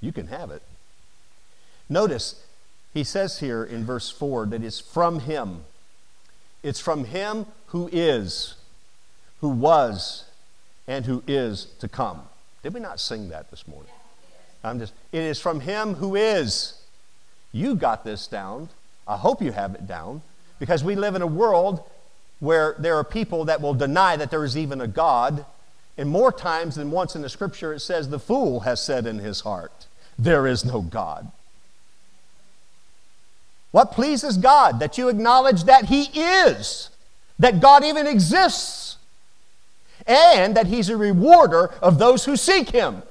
You 0.01 0.13
can 0.13 0.27
have 0.29 0.51
it. 0.51 0.63
Notice, 1.89 2.45
he 2.93 3.05
says 3.05 3.41
here 3.41 3.65
in 3.65 3.85
verse 3.85 4.11
4 4.11 4.47
that 4.47 4.63
it's 4.63 4.81
from 4.81 5.21
him 5.21 5.65
it's 6.63 6.81
from 6.81 7.05
him 7.05 7.47
who 7.67 7.89
is, 7.93 8.55
who 9.41 9.49
was, 9.49 10.25
and 10.87 11.05
who 11.05 11.23
is 11.27 11.67
to 11.81 11.89
come. 11.89 12.23
Did 12.63 12.75
we 12.75 12.81
not 12.81 13.01
sing 13.01 13.29
that 13.31 13.51
this 13.51 13.67
morning? 13.67 13.93
I'm 14.65 14.79
just, 14.79 14.93
it 15.11 15.23
is 15.23 15.41
from 15.41 15.61
him 15.61 15.95
who 15.95 16.15
is. 16.15 16.75
You 17.53 17.75
got 17.75 18.05
this 18.05 18.27
down. 18.27 18.69
I 19.07 19.17
hope 19.17 19.43
you 19.43 19.53
have 19.53 19.75
it 19.75 19.87
down 19.87 20.23
because 20.59 20.85
we 20.85 20.95
live 20.95 21.15
in 21.15 21.23
a 21.23 21.27
world 21.27 21.83
where 22.39 22.77
there 22.79 22.97
are 22.97 23.05
people 23.05 23.45
that 23.47 23.61
will 23.61 23.75
deny 23.75 24.17
that 24.17 24.31
there 24.31 24.45
is 24.45 24.57
even 24.57 24.81
a 24.81 24.87
God. 24.87 25.45
And 25.99 26.09
more 26.09 26.33
times 26.33 26.77
than 26.77 26.91
once 26.91 27.15
in 27.15 27.23
the 27.23 27.29
scripture, 27.29 27.73
it 27.73 27.81
says, 27.81 28.09
The 28.09 28.19
fool 28.19 28.61
has 28.61 28.83
said 28.83 29.07
in 29.07 29.19
his 29.19 29.41
heart, 29.41 29.87
There 30.19 30.47
is 30.47 30.65
no 30.65 30.81
God. 30.81 31.31
What 33.73 33.93
pleases 33.93 34.37
God? 34.37 34.79
That 34.79 34.97
you 34.97 35.09
acknowledge 35.09 35.65
that 35.65 35.87
He 35.87 36.05
is, 36.05 36.91
that 37.39 37.61
God 37.61 37.85
even 37.85 38.07
exists, 38.07 38.97
and 40.07 40.57
that 40.57 40.67
He's 40.67 40.89
a 40.89 40.97
rewarder 40.97 41.67
of 41.83 41.99
those 41.99 42.25
who 42.25 42.37
seek 42.37 42.71
Him. 42.71 43.03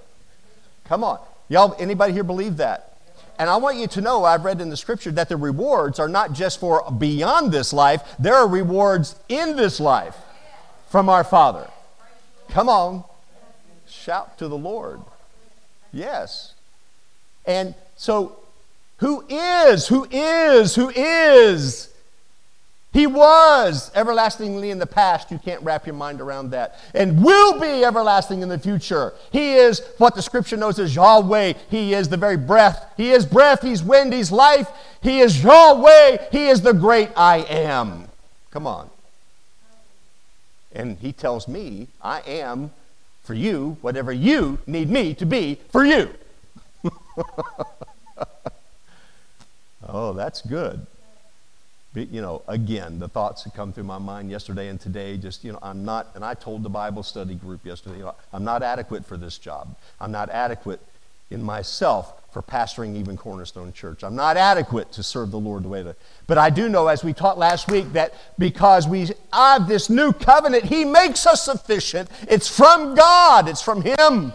Come 0.86 1.04
on. 1.04 1.20
Y'all, 1.50 1.76
anybody 1.80 2.14
here 2.14 2.24
believe 2.24 2.58
that? 2.58 2.98
And 3.38 3.50
I 3.50 3.58
want 3.58 3.78
you 3.78 3.88
to 3.88 4.02
know, 4.02 4.24
I've 4.24 4.46
read 4.46 4.62
in 4.62 4.70
the 4.70 4.78
scripture 4.78 5.12
that 5.12 5.28
the 5.28 5.36
rewards 5.36 6.00
are 6.00 6.08
not 6.08 6.34
just 6.34 6.60
for 6.60 6.90
beyond 6.92 7.52
this 7.52 7.74
life, 7.74 8.04
there 8.20 8.36
are 8.36 8.48
rewards 8.48 9.16
in 9.30 9.56
this 9.56 9.80
life 9.80 10.16
from 10.90 11.10
our 11.10 11.24
Father. 11.24 11.68
Come 12.50 12.70
on. 12.70 13.04
Shout 13.88 14.38
to 14.38 14.48
the 14.48 14.58
Lord. 14.58 15.02
Yes. 15.92 16.54
And 17.46 17.74
so 17.96 18.38
who 19.02 19.26
is, 19.28 19.88
who 19.88 20.08
is, 20.12 20.76
who 20.76 20.90
is. 20.90 21.90
He 22.94 23.08
was 23.08 23.90
everlastingly 23.96 24.70
in 24.70 24.78
the 24.78 24.86
past. 24.86 25.32
You 25.32 25.40
can't 25.40 25.62
wrap 25.64 25.88
your 25.88 25.96
mind 25.96 26.22
around 26.22 26.52
that. 26.52 26.80
And 26.94 27.24
will 27.24 27.60
be 27.60 27.84
everlasting 27.84 28.44
in 28.44 28.50
the 28.50 28.60
future. 28.60 29.14
He 29.32 29.54
is 29.54 29.82
what 29.98 30.14
the 30.14 30.22
scripture 30.22 30.56
knows 30.56 30.78
as 30.78 30.96
Yahweh. 30.96 31.54
He 31.70 31.96
is 31.96 32.10
the 32.10 32.18
very 32.18 32.38
breath. 32.38 32.94
He 32.96 33.12
is 33.12 33.26
breath. 33.26 33.64
He's 33.64 33.82
wind. 33.82 34.14
He's 34.14 34.32
life. 34.32 34.70
He 35.02 35.20
is 35.20 35.44
Yahweh. 35.44 36.30
He 36.32 36.50
is 36.50 36.62
the 36.62 36.74
great 36.74 37.10
I 37.16 37.38
am. 37.50 38.08
Come 38.52 38.68
on. 38.68 38.88
And 40.74 40.98
he 41.00 41.12
tells 41.12 41.48
me, 41.48 41.88
I 42.04 42.22
am 42.22 42.72
for 43.24 43.34
you 43.34 43.78
whatever 43.82 44.12
you 44.12 44.60
need 44.68 44.92
me 44.92 45.16
to 45.16 45.26
be 45.26 45.58
for 45.72 45.84
you. 45.84 46.14
Oh, 49.88 50.14
that's 50.14 50.42
good. 50.42 50.86
But, 51.94 52.10
you 52.10 52.22
know, 52.22 52.42
again, 52.48 53.00
the 53.00 53.10
thoughts 53.10 53.44
that 53.44 53.54
come 53.54 53.74
through 53.74 53.84
my 53.84 53.98
mind 53.98 54.32
yesterday 54.32 54.70
and 54.70 54.80
today, 54.80 55.18
just, 55.18 55.44
you 55.44 55.52
know, 55.52 55.60
I'm 55.62 55.84
not, 55.84 56.08
and 56.16 56.24
I 56.24 56.36
told 56.36 56.64
the 56.64 56.70
Bible 56.70 57.04
study 57.04 57.36
group 57.36 57.66
yesterday, 57.66 57.98
you 57.98 58.04
know, 58.04 58.16
I'm 58.32 58.46
not 58.46 58.64
adequate 58.64 59.06
for 59.06 59.18
this 59.18 59.38
job. 59.38 59.76
I'm 60.00 60.12
not 60.12 60.30
adequate 60.30 60.80
in 61.30 61.44
myself 61.44 62.14
for 62.32 62.42
pastoring 62.42 62.96
even 62.96 63.18
Cornerstone 63.18 63.74
Church. 63.74 64.06
I'm 64.06 64.16
not 64.16 64.38
adequate 64.38 64.94
to 64.94 65.04
serve 65.04 65.32
the 65.32 65.40
Lord 65.40 65.64
the 65.64 65.68
way 65.68 65.84
that. 65.84 65.98
But 66.28 66.38
I 66.38 66.50
do 66.50 66.70
know, 66.70 66.88
as 66.88 67.04
we 67.04 67.12
taught 67.12 67.38
last 67.38 67.70
week, 67.70 67.92
that 67.92 68.14
because 68.40 68.88
we 68.88 69.10
have 69.34 69.68
this 69.68 69.90
new 69.90 70.14
covenant, 70.14 70.64
He 70.64 70.86
makes 70.86 71.28
us 71.28 71.44
sufficient. 71.44 72.10
It's 72.30 72.48
from 72.48 72.96
God, 72.96 73.50
it's 73.50 73.62
from 73.62 73.82
Him. 73.82 74.32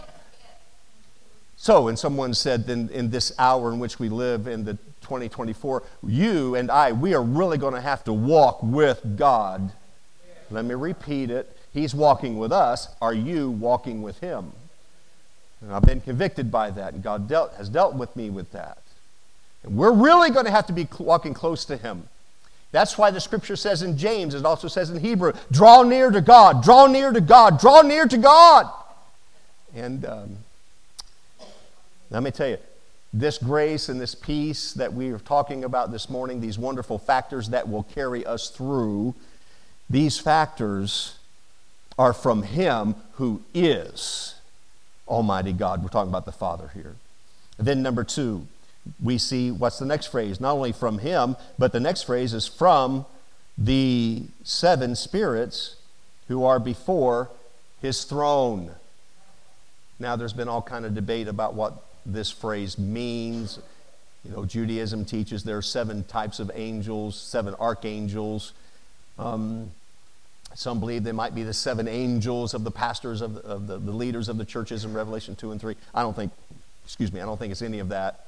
So, 1.55 1.87
and 1.87 1.97
someone 1.97 2.35
said, 2.35 2.67
then 2.67 2.89
in 2.93 3.09
this 3.09 3.33
hour 3.39 3.73
in 3.73 3.79
which 3.79 3.97
we 3.97 4.09
live, 4.09 4.45
in 4.45 4.63
the 4.63 4.77
2024, 5.07 5.83
you 6.05 6.55
and 6.55 6.69
I, 6.69 6.91
we 6.91 7.13
are 7.13 7.23
really 7.23 7.57
going 7.57 7.73
to 7.73 7.81
have 7.81 8.03
to 8.03 8.13
walk 8.13 8.61
with 8.61 9.17
God. 9.17 9.71
Let 10.51 10.65
me 10.65 10.75
repeat 10.75 11.31
it. 11.31 11.57
He's 11.73 11.95
walking 11.95 12.37
with 12.37 12.51
us. 12.51 12.89
Are 13.01 13.13
you 13.13 13.49
walking 13.49 14.01
with 14.01 14.19
Him? 14.19 14.51
And 15.61 15.73
I've 15.73 15.83
been 15.83 16.01
convicted 16.01 16.51
by 16.51 16.71
that, 16.71 16.93
and 16.93 17.01
God 17.01 17.27
dealt, 17.29 17.53
has 17.55 17.69
dealt 17.69 17.95
with 17.95 18.15
me 18.15 18.29
with 18.29 18.51
that. 18.51 18.79
And 19.63 19.77
we're 19.77 19.93
really 19.93 20.29
going 20.29 20.45
to 20.45 20.51
have 20.51 20.67
to 20.67 20.73
be 20.73 20.87
walking 20.99 21.33
close 21.33 21.63
to 21.65 21.77
Him. 21.77 22.09
That's 22.71 22.97
why 22.97 23.11
the 23.11 23.21
scripture 23.21 23.55
says 23.55 23.81
in 23.81 23.97
James, 23.97 24.33
it 24.33 24.45
also 24.45 24.67
says 24.67 24.89
in 24.89 24.99
Hebrew, 24.99 25.31
draw 25.51 25.83
near 25.83 26.11
to 26.11 26.19
God, 26.19 26.63
draw 26.63 26.85
near 26.85 27.13
to 27.13 27.21
God, 27.21 27.59
draw 27.59 27.81
near 27.81 28.05
to 28.05 28.17
God. 28.17 28.69
And 29.73 30.05
um, 30.05 30.37
let 32.09 32.23
me 32.23 32.31
tell 32.31 32.49
you, 32.49 32.57
this 33.13 33.37
grace 33.37 33.89
and 33.89 33.99
this 33.99 34.15
peace 34.15 34.73
that 34.73 34.93
we 34.93 35.11
are 35.11 35.19
talking 35.19 35.63
about 35.63 35.91
this 35.91 36.09
morning, 36.09 36.41
these 36.41 36.59
wonderful 36.59 36.99
factors 36.99 37.49
that 37.49 37.69
will 37.69 37.83
carry 37.83 38.25
us 38.25 38.49
through, 38.49 39.15
these 39.89 40.17
factors 40.19 41.17
are 41.97 42.13
from 42.13 42.43
Him 42.43 42.95
who 43.13 43.41
is 43.53 44.35
Almighty 45.07 45.53
God. 45.53 45.81
We're 45.81 45.89
talking 45.89 46.09
about 46.09 46.25
the 46.25 46.31
Father 46.31 46.71
here. 46.73 46.95
then, 47.57 47.81
number 47.81 48.03
two, 48.03 48.45
we 49.01 49.17
see 49.17 49.51
what's 49.51 49.79
the 49.79 49.85
next 49.85 50.07
phrase? 50.07 50.39
Not 50.39 50.53
only 50.53 50.71
from 50.71 50.99
Him, 50.99 51.35
but 51.57 51.71
the 51.71 51.79
next 51.79 52.03
phrase 52.03 52.33
is 52.33 52.47
from 52.47 53.05
the 53.57 54.23
seven 54.43 54.95
spirits 54.95 55.77
who 56.27 56.43
are 56.43 56.59
before 56.59 57.29
His 57.81 58.03
throne. 58.03 58.71
Now, 59.99 60.15
there's 60.15 60.33
been 60.33 60.47
all 60.47 60.61
kind 60.61 60.85
of 60.85 60.93
debate 60.93 61.27
about 61.27 61.55
what 61.55 61.83
this 62.07 62.31
phrase 62.31 62.79
means. 62.79 63.59
You 64.25 64.31
know, 64.31 64.45
Judaism 64.45 65.05
teaches 65.05 65.43
there 65.43 65.57
are 65.57 65.61
seven 65.61 66.03
types 66.03 66.39
of 66.39 66.51
angels, 66.55 67.19
seven 67.19 67.53
archangels. 67.55 68.53
Um, 69.19 69.71
some 70.55 70.79
believe 70.79 71.03
they 71.03 71.11
might 71.11 71.35
be 71.35 71.43
the 71.43 71.53
seven 71.53 71.87
angels 71.87 72.53
of 72.53 72.63
the 72.63 72.71
pastors 72.71 73.21
of, 73.21 73.35
the, 73.35 73.41
of 73.41 73.67
the, 73.67 73.77
the 73.77 73.91
leaders 73.91 74.27
of 74.27 74.37
the 74.37 74.45
churches 74.45 74.85
in 74.85 74.93
Revelation 74.93 75.35
2 75.35 75.51
and 75.51 75.61
3. 75.61 75.75
I 75.93 76.01
don't 76.01 76.15
think, 76.15 76.31
excuse 76.83 77.13
me, 77.13 77.21
I 77.21 77.25
don't 77.25 77.37
think 77.37 77.51
it's 77.51 77.61
any 77.61 77.79
of 77.79 77.89
that. 77.89 78.25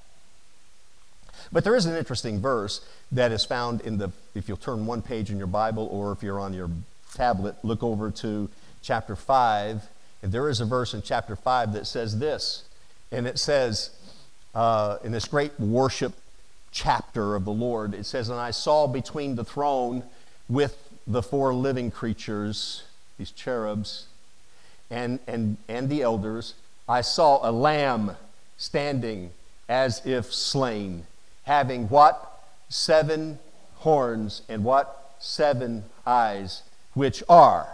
But 1.52 1.64
there 1.64 1.76
is 1.76 1.86
an 1.86 1.96
interesting 1.96 2.40
verse 2.40 2.82
that 3.12 3.32
is 3.32 3.46
found 3.46 3.82
in 3.82 3.98
the, 3.98 4.12
if 4.36 4.48
you'll 4.48 4.58
turn 4.58 4.86
one 4.86 5.02
page 5.02 5.32
in 5.32 5.38
your 5.38 5.48
Bible 5.48 5.88
or 5.92 6.12
if 6.12 6.22
you're 6.22 6.40
on 6.40 6.54
your 6.54 6.70
tablet, 7.16 7.56
look 7.64 7.82
over 7.82 8.12
to 8.12 8.50
chapter 8.82 9.16
5. 9.16 9.82
And 10.22 10.32
there 10.32 10.50
is 10.50 10.60
a 10.60 10.66
verse 10.66 10.94
in 10.94 11.02
chapter 11.02 11.36
5 11.36 11.74
that 11.74 11.88
says 11.88 12.20
this 12.20 12.66
and 13.12 13.28
it 13.28 13.40
says, 13.40 13.92
uh, 14.54 14.98
in 15.04 15.12
this 15.12 15.26
great 15.26 15.60
worship 15.60 16.14
chapter 16.72 17.36
of 17.36 17.46
the 17.46 17.52
Lord, 17.52 17.94
it 17.94 18.06
says, 18.06 18.30
And 18.30 18.40
I 18.40 18.52
saw 18.52 18.88
between 18.88 19.36
the 19.36 19.44
throne 19.44 20.04
with 20.48 20.78
the 21.08 21.22
four 21.24 21.54
living 21.54 21.92
creatures, 21.92 22.84
these 23.18 23.32
cherubs, 23.32 24.08
and, 24.92 25.20
and, 25.28 25.58
and 25.68 25.90
the 25.90 26.02
elders, 26.02 26.56
I 26.88 27.02
saw 27.02 27.48
a 27.48 27.52
lamb 27.52 28.16
standing 28.58 29.32
as 29.68 30.06
if 30.06 30.34
slain, 30.34 31.06
having 31.44 31.88
what? 31.90 32.44
Seven 32.70 33.40
horns 33.76 34.42
and 34.50 34.64
what? 34.64 35.16
Seven 35.20 35.84
eyes, 36.06 36.64
which 36.94 37.24
are, 37.30 37.68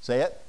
say 0.00 0.20
it, 0.20 0.39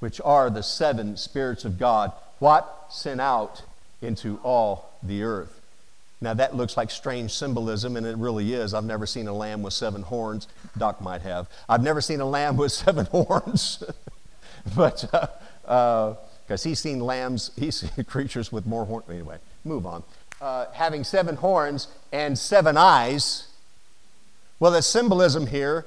which 0.00 0.20
are 0.24 0.50
the 0.50 0.62
seven 0.62 1.16
spirits 1.16 1.64
of 1.64 1.78
God, 1.78 2.12
what? 2.38 2.86
Sent 2.90 3.20
out 3.20 3.62
into 4.02 4.38
all 4.42 4.90
the 5.02 5.22
earth. 5.22 5.60
Now, 6.22 6.34
that 6.34 6.54
looks 6.54 6.76
like 6.76 6.90
strange 6.90 7.32
symbolism, 7.32 7.96
and 7.96 8.04
it 8.04 8.16
really 8.16 8.52
is. 8.52 8.74
I've 8.74 8.84
never 8.84 9.06
seen 9.06 9.26
a 9.26 9.32
lamb 9.32 9.62
with 9.62 9.72
seven 9.72 10.02
horns. 10.02 10.48
Doc 10.76 11.00
might 11.00 11.22
have. 11.22 11.48
I've 11.68 11.82
never 11.82 12.00
seen 12.00 12.20
a 12.20 12.26
lamb 12.26 12.56
with 12.56 12.72
seven 12.84 13.06
horns. 13.06 13.82
but, 14.76 15.00
because 15.02 15.66
uh, 15.66 16.16
uh, 16.52 16.56
he's 16.62 16.80
seen 16.80 17.00
lambs, 17.00 17.52
he's 17.56 17.76
seen 17.94 18.04
creatures 18.04 18.52
with 18.52 18.66
more 18.66 18.84
horns. 18.84 19.08
Anyway, 19.08 19.38
move 19.64 19.86
on. 19.86 20.02
Uh, 20.40 20.66
having 20.72 21.04
seven 21.04 21.36
horns 21.36 21.88
and 22.12 22.38
seven 22.38 22.76
eyes. 22.76 23.46
Well, 24.58 24.72
the 24.72 24.82
symbolism 24.82 25.46
here, 25.46 25.86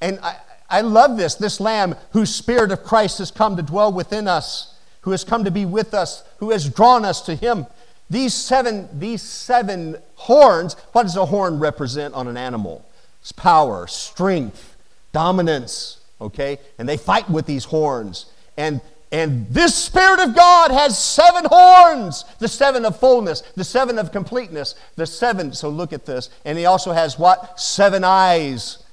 and 0.00 0.20
I, 0.20 0.36
I 0.74 0.80
love 0.80 1.16
this, 1.16 1.36
this 1.36 1.60
Lamb 1.60 1.94
whose 2.10 2.34
Spirit 2.34 2.72
of 2.72 2.82
Christ 2.82 3.18
has 3.18 3.30
come 3.30 3.56
to 3.56 3.62
dwell 3.62 3.92
within 3.92 4.26
us, 4.26 4.74
who 5.02 5.12
has 5.12 5.22
come 5.22 5.44
to 5.44 5.50
be 5.52 5.64
with 5.64 5.94
us, 5.94 6.24
who 6.38 6.50
has 6.50 6.68
drawn 6.68 7.04
us 7.04 7.20
to 7.22 7.36
Him. 7.36 7.66
These 8.10 8.34
seven, 8.34 8.88
these 8.92 9.22
seven 9.22 9.98
horns, 10.16 10.74
what 10.90 11.04
does 11.04 11.16
a 11.16 11.26
horn 11.26 11.60
represent 11.60 12.12
on 12.14 12.26
an 12.26 12.36
animal? 12.36 12.84
It's 13.20 13.30
power, 13.30 13.86
strength, 13.86 14.76
dominance, 15.12 16.00
okay? 16.20 16.58
And 16.76 16.88
they 16.88 16.96
fight 16.96 17.30
with 17.30 17.46
these 17.46 17.66
horns. 17.66 18.26
And 18.56 18.80
and 19.12 19.46
this 19.48 19.76
Spirit 19.76 20.18
of 20.18 20.34
God 20.34 20.72
has 20.72 20.98
seven 20.98 21.44
horns 21.48 22.24
the 22.40 22.48
seven 22.48 22.84
of 22.84 22.98
fullness, 22.98 23.42
the 23.54 23.62
seven 23.62 23.96
of 23.96 24.10
completeness, 24.10 24.74
the 24.96 25.06
seven. 25.06 25.52
So 25.52 25.68
look 25.68 25.92
at 25.92 26.04
this. 26.04 26.30
And 26.44 26.58
he 26.58 26.66
also 26.66 26.90
has 26.90 27.16
what? 27.16 27.60
Seven 27.60 28.02
eyes 28.02 28.83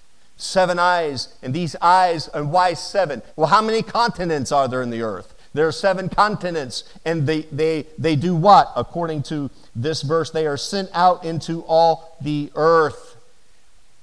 seven 0.41 0.80
eyes, 0.80 1.34
and 1.41 1.54
these 1.54 1.75
eyes, 1.82 2.27
and 2.30 2.51
why 2.51 2.73
seven? 2.73 3.21
Well, 3.36 3.47
how 3.47 3.62
many 3.62 3.82
continents 3.82 4.51
are 4.51 4.67
there 4.67 4.82
in 4.82 4.89
the 4.89 5.01
earth? 5.01 5.36
There 5.54 5.67
are 5.67 5.71
seven 5.71 6.10
continents, 6.10 6.84
and 7.06 7.27
they, 7.27 7.41
they, 7.43 7.86
they 7.97 8.15
do 8.15 8.36
what? 8.36 8.71
According 8.75 9.23
to 9.23 9.49
this 9.75 10.01
verse, 10.01 10.32
they 10.32 10.47
are 10.47 10.58
sent 10.58 10.89
out 10.93 11.25
into 11.25 11.62
all 11.67 12.17
the 12.21 12.51
earth. 12.56 13.11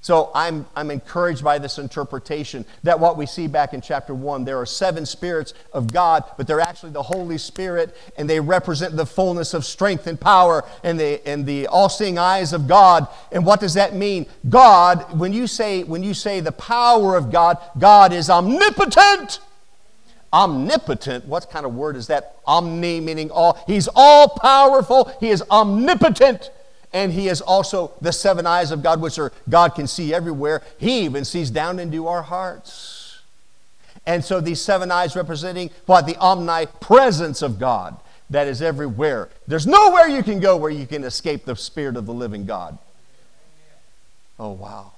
So 0.01 0.31
I'm, 0.33 0.65
I'm 0.77 0.91
encouraged 0.91 1.43
by 1.43 1.59
this 1.59 1.77
interpretation 1.77 2.65
that 2.83 3.01
what 3.01 3.17
we 3.17 3.25
see 3.25 3.47
back 3.47 3.73
in 3.73 3.81
chapter 3.81 4.13
1, 4.13 4.45
there 4.45 4.57
are 4.57 4.65
seven 4.65 5.05
spirits 5.05 5.53
of 5.73 5.91
God, 5.91 6.23
but 6.37 6.47
they're 6.47 6.61
actually 6.61 6.91
the 6.91 7.03
Holy 7.03 7.37
Spirit, 7.37 7.95
and 8.17 8.29
they 8.29 8.39
represent 8.39 8.95
the 8.95 9.05
fullness 9.05 9.53
of 9.53 9.65
strength 9.65 10.07
and 10.07 10.19
power 10.19 10.63
and 10.85 10.97
the, 10.97 11.25
and 11.27 11.45
the 11.45 11.67
all 11.67 11.89
seeing 11.89 12.17
eyes 12.17 12.53
of 12.53 12.65
God. 12.65 13.07
And 13.33 13.45
what 13.45 13.59
does 13.59 13.73
that 13.73 13.93
mean? 13.93 14.25
God, 14.47 15.19
when 15.19 15.33
you, 15.33 15.47
say, 15.47 15.83
when 15.83 16.01
you 16.01 16.13
say 16.13 16.39
the 16.39 16.53
power 16.53 17.17
of 17.17 17.29
God, 17.29 17.57
God 17.77 18.13
is 18.13 18.29
omnipotent. 18.29 19.39
Omnipotent, 20.31 21.25
what 21.25 21.49
kind 21.49 21.65
of 21.65 21.75
word 21.75 21.97
is 21.97 22.07
that? 22.07 22.35
Omni 22.45 23.01
meaning 23.01 23.31
all. 23.31 23.61
He's 23.67 23.89
all 23.95 24.29
powerful, 24.29 25.11
He 25.19 25.29
is 25.29 25.43
omnipotent 25.51 26.51
and 26.91 27.13
he 27.13 27.27
is 27.27 27.41
also 27.41 27.91
the 28.01 28.11
seven 28.11 28.47
eyes 28.47 28.71
of 28.71 28.81
God, 28.81 29.01
which 29.01 29.19
are 29.19 29.31
God 29.47 29.75
can 29.75 29.87
see 29.87 30.13
everywhere. 30.13 30.63
He 30.77 31.01
even 31.01 31.23
sees 31.23 31.51
down 31.51 31.79
into 31.79 32.07
our 32.07 32.23
hearts. 32.23 33.21
And 34.05 34.25
so 34.25 34.41
these 34.41 34.61
seven 34.61 34.91
eyes 34.91 35.15
representing 35.15 35.69
what? 35.85 36.07
The 36.07 36.17
omnipresence 36.17 37.41
of 37.41 37.59
God 37.59 37.97
that 38.29 38.47
is 38.47 38.61
everywhere. 38.61 39.29
There's 39.47 39.67
nowhere 39.67 40.07
you 40.07 40.23
can 40.23 40.39
go 40.39 40.57
where 40.57 40.71
you 40.71 40.87
can 40.87 41.03
escape 41.03 41.45
the 41.45 41.55
Spirit 41.55 41.95
of 41.95 42.05
the 42.05 42.13
living 42.13 42.45
God. 42.45 42.77
Oh, 44.39 44.51
wow. 44.51 44.93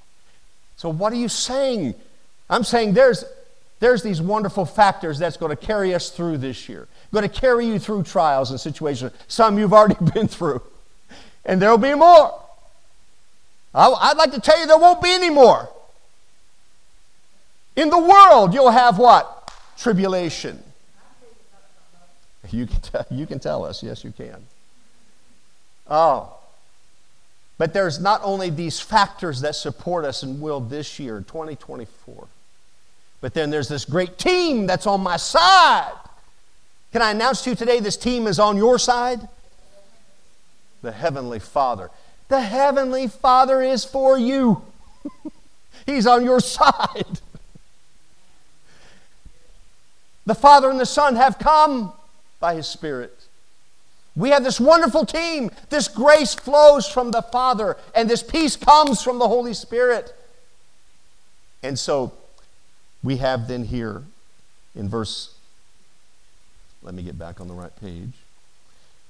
So, 0.76 0.90
what 0.90 1.14
are 1.14 1.18
you 1.18 1.30
saying? 1.30 1.96
I'm 2.50 2.64
saying 2.64 2.94
there's, 2.94 3.24
there's 3.80 4.04
these 4.04 4.22
wonderful 4.22 4.66
factors 4.66 5.18
that's 5.18 5.38
going 5.38 5.50
to 5.50 5.56
carry 5.56 5.94
us 5.94 6.10
through 6.10 6.38
this 6.38 6.68
year, 6.68 6.88
going 7.12 7.28
to 7.28 7.30
carry 7.30 7.66
you 7.66 7.80
through 7.80 8.04
trials 8.04 8.52
and 8.52 8.60
situations. 8.60 9.14
Some 9.28 9.58
you've 9.58 9.74
already 9.74 9.96
been 10.14 10.28
through 10.28 10.62
and 11.46 11.62
there 11.62 11.70
will 11.70 11.78
be 11.78 11.94
more. 11.94 12.40
I'd 13.74 14.18
like 14.18 14.32
to 14.34 14.42
tell 14.42 14.60
you 14.60 14.68
there 14.68 14.78
won't 14.78 15.02
be 15.02 15.12
any 15.12 15.30
more. 15.30 15.70
In 17.76 17.90
the 17.90 17.98
world, 17.98 18.54
you'll 18.54 18.72
have 18.72 18.98
what? 18.98 19.52
Tribulation. 19.78 20.62
You 22.50 22.68
can, 22.68 22.82
tell, 22.82 23.06
you 23.10 23.26
can 23.26 23.40
tell 23.40 23.64
us. 23.64 23.82
Yes, 23.82 24.04
you 24.04 24.12
can. 24.12 24.46
Oh. 25.90 26.36
But 27.58 27.74
there's 27.74 28.00
not 28.00 28.22
only 28.24 28.50
these 28.50 28.80
factors 28.80 29.42
that 29.42 29.56
support 29.56 30.04
us 30.04 30.24
and 30.24 30.42
will 30.42 30.60
this 30.60 31.00
year, 31.00 31.20
2024, 31.20 32.28
but 33.22 33.34
then 33.34 33.52
there's 33.52 33.70
this 33.70 33.86
great 33.86 34.18
team 34.18 34.66
that's 34.66 34.88
on 34.88 35.02
my 35.02 35.18
side. 35.18 35.94
Can 36.92 37.02
I 37.02 37.12
announce 37.12 37.44
to 37.44 37.52
you 37.52 37.56
today 37.56 37.80
this 37.80 37.96
team 37.96 38.28
is 38.28 38.40
on 38.40 38.58
your 38.58 38.80
side? 38.80 39.28
The 40.82 40.92
Heavenly 40.92 41.40
Father. 41.40 41.90
The 42.28 42.42
Heavenly 42.42 43.08
Father 43.08 43.62
is 43.62 43.84
for 43.84 44.18
you, 44.18 44.64
He's 45.86 46.08
on 46.08 46.24
your 46.24 46.40
side. 46.40 47.20
The 50.26 50.36
Father 50.36 50.70
and 50.70 50.80
the 50.80 50.86
Son 50.86 51.16
have 51.16 51.40
come 51.40 51.94
by 52.40 52.56
His 52.56 52.68
Spirit. 52.68 53.28
We 54.16 54.30
have 54.30 54.44
this 54.44 54.60
wonderful 54.60 55.06
team. 55.06 55.52
This 55.70 55.88
grace 55.88 56.34
flows 56.36 56.88
from 56.88 57.12
the 57.12 57.22
Father, 57.22 57.78
and 57.96 58.10
this 58.10 58.22
peace 58.22 58.56
comes 58.56 59.02
from 59.02 59.20
the 59.20 59.28
Holy 59.28 59.54
Spirit. 59.54 60.14
And 61.64 61.78
so 61.78 62.14
we 63.04 63.18
have 63.18 63.48
then 63.48 63.66
here 63.66 64.04
in 64.76 64.90
verse, 64.90 65.34
let 66.82 66.94
me 66.94 67.04
get 67.04 67.18
back 67.18 67.42
on 67.42 67.48
the 67.48 67.54
right 67.54 67.76
page 67.80 68.14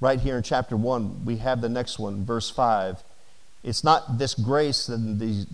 right 0.02 0.20
here 0.20 0.36
in 0.36 0.44
chapter 0.44 0.76
1, 0.76 1.24
we 1.24 1.38
have 1.38 1.62
the 1.62 1.70
next 1.70 2.00
one, 2.00 2.26
verse 2.26 2.50
5. 2.50 3.02
It's 3.64 3.84
not 3.84 4.18
this 4.18 4.34
grace 4.34 4.90
and 4.90 5.20
the 5.20 5.46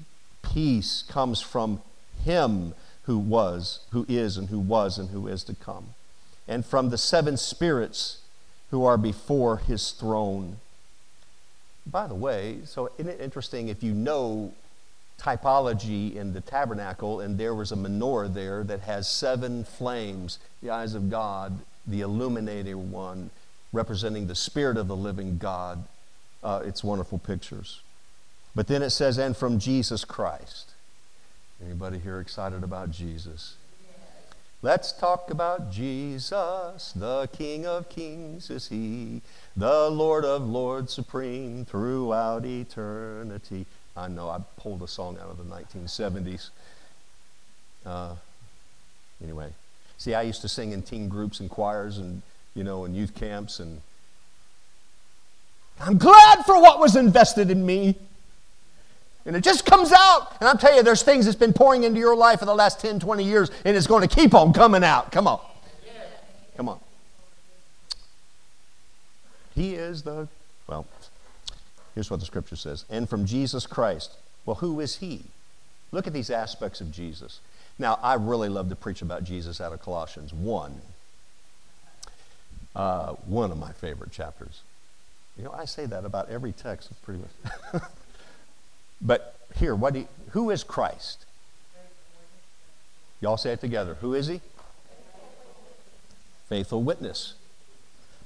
peace 0.41 1.03
comes 1.07 1.41
from 1.41 1.81
Him 2.23 2.73
who 3.03 3.17
was, 3.17 3.81
who 3.91 4.05
is, 4.09 4.37
and 4.37 4.49
who 4.49 4.59
was, 4.59 4.97
and 4.97 5.09
who 5.09 5.27
is 5.27 5.43
to 5.43 5.55
come, 5.55 5.93
and 6.47 6.65
from 6.65 6.89
the 6.89 6.97
seven 6.97 7.37
spirits 7.37 8.19
who 8.71 8.85
are 8.85 8.97
before 8.97 9.57
His 9.57 9.91
throne. 9.91 10.57
By 11.85 12.07
the 12.07 12.15
way, 12.15 12.59
so 12.65 12.91
isn't 12.97 13.11
it 13.11 13.21
interesting 13.21 13.67
if 13.67 13.83
you 13.83 13.93
know 13.93 14.53
typology 15.19 16.15
in 16.15 16.33
the 16.33 16.41
tabernacle 16.41 17.19
and 17.21 17.37
there 17.37 17.55
was 17.55 17.71
a 17.71 17.75
menorah 17.75 18.33
there 18.33 18.63
that 18.63 18.81
has 18.81 19.09
seven 19.09 19.63
flames, 19.63 20.37
the 20.61 20.69
eyes 20.69 20.93
of 20.93 21.09
God, 21.09 21.59
the 21.87 22.01
illuminating 22.01 22.91
one, 22.91 23.31
representing 23.77 24.25
the 24.25 24.35
Spirit 24.35 24.75
of 24.75 24.87
the 24.87 24.95
living 24.95 25.37
God. 25.37 25.85
Uh, 26.43 26.63
it's 26.65 26.83
wonderful 26.83 27.19
pictures. 27.19 27.81
But 28.55 28.65
then 28.65 28.81
it 28.81 28.89
says, 28.89 29.19
and 29.19 29.37
from 29.37 29.59
Jesus 29.59 30.03
Christ. 30.03 30.71
Anybody 31.63 31.99
here 31.99 32.19
excited 32.19 32.63
about 32.63 32.89
Jesus? 32.89 33.55
Let's 34.63 34.91
talk 34.91 35.29
about 35.29 35.71
Jesus, 35.71 36.91
the 36.95 37.29
King 37.31 37.67
of 37.67 37.87
Kings 37.89 38.49
is 38.49 38.67
He, 38.69 39.21
the 39.55 39.91
Lord 39.91 40.25
of 40.25 40.47
Lords 40.47 40.91
supreme 40.91 41.63
throughout 41.63 42.43
eternity. 42.43 43.67
I 43.95 44.07
know 44.07 44.27
I 44.29 44.39
pulled 44.57 44.81
a 44.81 44.87
song 44.87 45.19
out 45.21 45.29
of 45.29 45.37
the 45.37 45.43
1970s. 45.43 46.49
Uh, 47.85 48.15
anyway, 49.23 49.49
see, 49.99 50.15
I 50.15 50.23
used 50.23 50.41
to 50.41 50.49
sing 50.49 50.71
in 50.71 50.81
teen 50.81 51.07
groups 51.07 51.39
and 51.39 51.47
choirs 51.47 51.99
and, 51.99 52.23
you 52.57 52.63
know, 52.63 52.85
in 52.85 52.95
youth 52.95 53.13
camps, 53.15 53.59
and 53.59 53.81
I'm 55.79 55.97
glad 55.97 56.43
for 56.45 56.59
what 56.59 56.79
was 56.79 56.95
invested 56.95 57.51
in 57.51 57.65
me. 57.65 57.95
And 59.25 59.35
it 59.35 59.43
just 59.43 59.65
comes 59.65 59.91
out. 59.91 60.35
And 60.39 60.49
I'll 60.49 60.57
tell 60.57 60.75
you, 60.75 60.81
there's 60.81 61.03
things 61.03 61.25
that's 61.25 61.37
been 61.37 61.53
pouring 61.53 61.83
into 61.83 61.99
your 61.99 62.15
life 62.15 62.39
for 62.39 62.45
the 62.45 62.55
last 62.55 62.79
10, 62.79 62.99
20 62.99 63.23
years, 63.23 63.51
and 63.63 63.77
it's 63.77 63.85
going 63.85 64.07
to 64.07 64.13
keep 64.13 64.33
on 64.33 64.53
coming 64.53 64.83
out. 64.83 65.11
Come 65.11 65.27
on. 65.27 65.39
Come 66.55 66.69
on. 66.69 66.79
He 69.53 69.75
is 69.75 70.01
the, 70.01 70.27
well, 70.65 70.87
here's 71.93 72.09
what 72.09 72.19
the 72.19 72.25
scripture 72.25 72.55
says. 72.55 72.85
And 72.89 73.07
from 73.07 73.25
Jesus 73.25 73.67
Christ. 73.67 74.13
Well, 74.45 74.55
who 74.55 74.79
is 74.79 74.95
he? 74.97 75.25
Look 75.91 76.07
at 76.07 76.13
these 76.13 76.29
aspects 76.29 76.79
of 76.79 76.91
Jesus. 76.91 77.39
Now, 77.77 77.99
I 78.01 78.15
really 78.15 78.49
love 78.49 78.69
to 78.69 78.75
preach 78.75 79.01
about 79.01 79.23
Jesus 79.23 79.61
out 79.61 79.73
of 79.73 79.81
Colossians 79.81 80.33
1. 80.33 80.81
Uh, 82.77 83.13
one 83.25 83.51
of 83.51 83.57
my 83.57 83.73
favorite 83.73 84.11
chapters. 84.11 84.61
You 85.37 85.43
know, 85.43 85.51
I 85.51 85.65
say 85.65 85.85
that 85.87 86.05
about 86.05 86.29
every 86.29 86.53
text, 86.53 86.89
pretty 87.03 87.21
much. 87.73 87.81
But 89.01 89.35
here, 89.55 89.75
what 89.75 89.95
you, 89.95 90.07
who 90.31 90.49
is 90.49 90.63
Christ? 90.63 91.25
Y'all 93.21 93.37
say 93.37 93.51
it 93.51 93.61
together. 93.61 93.95
Who 93.95 94.13
is 94.13 94.27
he? 94.27 94.41
Faithful 96.49 96.83
witness. 96.83 97.33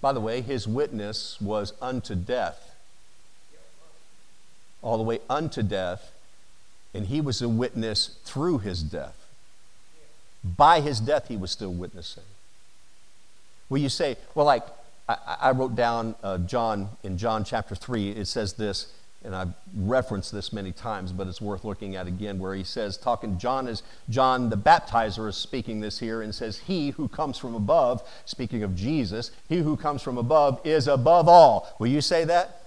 By 0.02 0.14
the 0.14 0.20
way, 0.20 0.42
his 0.42 0.68
witness 0.68 1.40
was 1.40 1.74
unto 1.82 2.16
death. 2.16 2.76
All 4.82 4.98
the 4.98 5.04
way 5.04 5.20
unto 5.30 5.62
death. 5.62 6.12
And 6.94 7.08
he 7.08 7.22
was 7.22 7.42
a 7.42 7.50
witness 7.50 8.18
through 8.26 8.60
his 8.60 8.84
death. 8.84 9.18
By 10.44 10.82
his 10.82 11.00
death, 11.00 11.28
he 11.28 11.38
was 11.38 11.52
still 11.52 11.74
witnessing. 11.74 12.24
Well, 13.72 13.82
you 13.82 13.88
say, 13.88 14.18
well, 14.36 14.46
like 14.46 14.66
I, 15.08 15.16
I 15.40 15.52
wrote 15.52 15.76
down 15.76 16.16
uh, 16.22 16.40
John 16.40 16.90
in 17.04 17.18
John 17.18 17.46
chapter 17.46 17.74
3, 17.74 18.10
it 18.10 18.28
says 18.28 18.54
this 18.54 18.92
and 19.24 19.34
I've 19.34 19.54
referenced 19.76 20.34
this 20.34 20.52
many 20.52 20.74
times, 20.74 21.14
but 21.14 21.28
it's 21.28 21.40
worth 21.40 21.64
looking 21.64 21.96
at 21.96 22.06
again, 22.06 22.38
where 22.38 22.54
he 22.54 22.64
says, 22.66 22.98
talking, 22.98 23.38
John 23.38 23.68
is, 23.68 23.84
John 24.10 24.50
the 24.50 24.58
baptizer 24.58 25.30
is 25.30 25.38
speaking 25.38 25.80
this 25.80 26.00
here 26.00 26.22
and 26.22 26.36
says, 26.36 26.58
He 26.58 26.90
who 26.90 27.08
comes 27.08 27.38
from 27.38 27.56
above, 27.56 28.02
speaking 28.26 28.64
of 28.64 28.76
Jesus, 28.76 29.32
he 29.48 29.60
who 29.60 29.78
comes 29.78 30.02
from 30.02 30.18
above 30.18 30.60
is 30.66 30.88
above 30.88 31.30
all. 31.30 31.74
Will 31.80 31.88
you 31.88 32.02
say 32.02 32.26
that? 32.26 32.64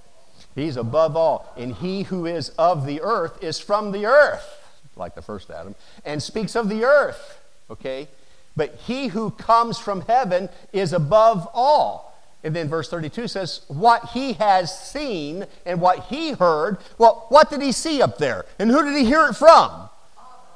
He's 0.55 0.77
above 0.77 1.17
all. 1.17 1.53
And 1.57 1.75
he 1.75 2.05
who 2.05 2.25
is 2.25 2.51
of 2.51 2.87
the 2.87 3.03
earth 3.03 3.43
is 3.43 3.59
from 3.59 3.93
the 3.93 4.07
earth, 4.07 4.49
like 4.97 5.15
the 5.17 5.23
first 5.23 5.51
Adam, 5.51 5.75
and 6.05 6.23
speaks 6.23 6.55
of 6.55 6.69
the 6.69 6.85
earth. 6.85 7.41
Okay? 7.69 8.09
But 8.57 8.75
he 8.87 9.09
who 9.09 9.31
comes 9.31 9.79
from 9.79 10.03
heaven 10.03 10.49
is 10.73 10.93
above 10.93 11.49
all. 11.53 12.15
And 12.45 12.55
then 12.55 12.69
verse 12.69 12.89
32 12.89 13.27
says, 13.29 13.63
What 13.69 14.11
he 14.11 14.35
has 14.35 14.77
seen 14.79 15.47
and 15.65 15.81
what 15.81 16.05
he 16.05 16.33
heard. 16.33 16.79
Well, 16.99 17.27
what 17.31 17.51
did 17.51 17.63
he 17.63 17.73
see 17.73 18.03
up 18.03 18.19
there? 18.19 18.45
And 18.59 18.71
who 18.71 18.85
did 18.85 18.97
he 18.97 19.05
hear 19.05 19.27
it 19.27 19.35
from? 19.35 19.89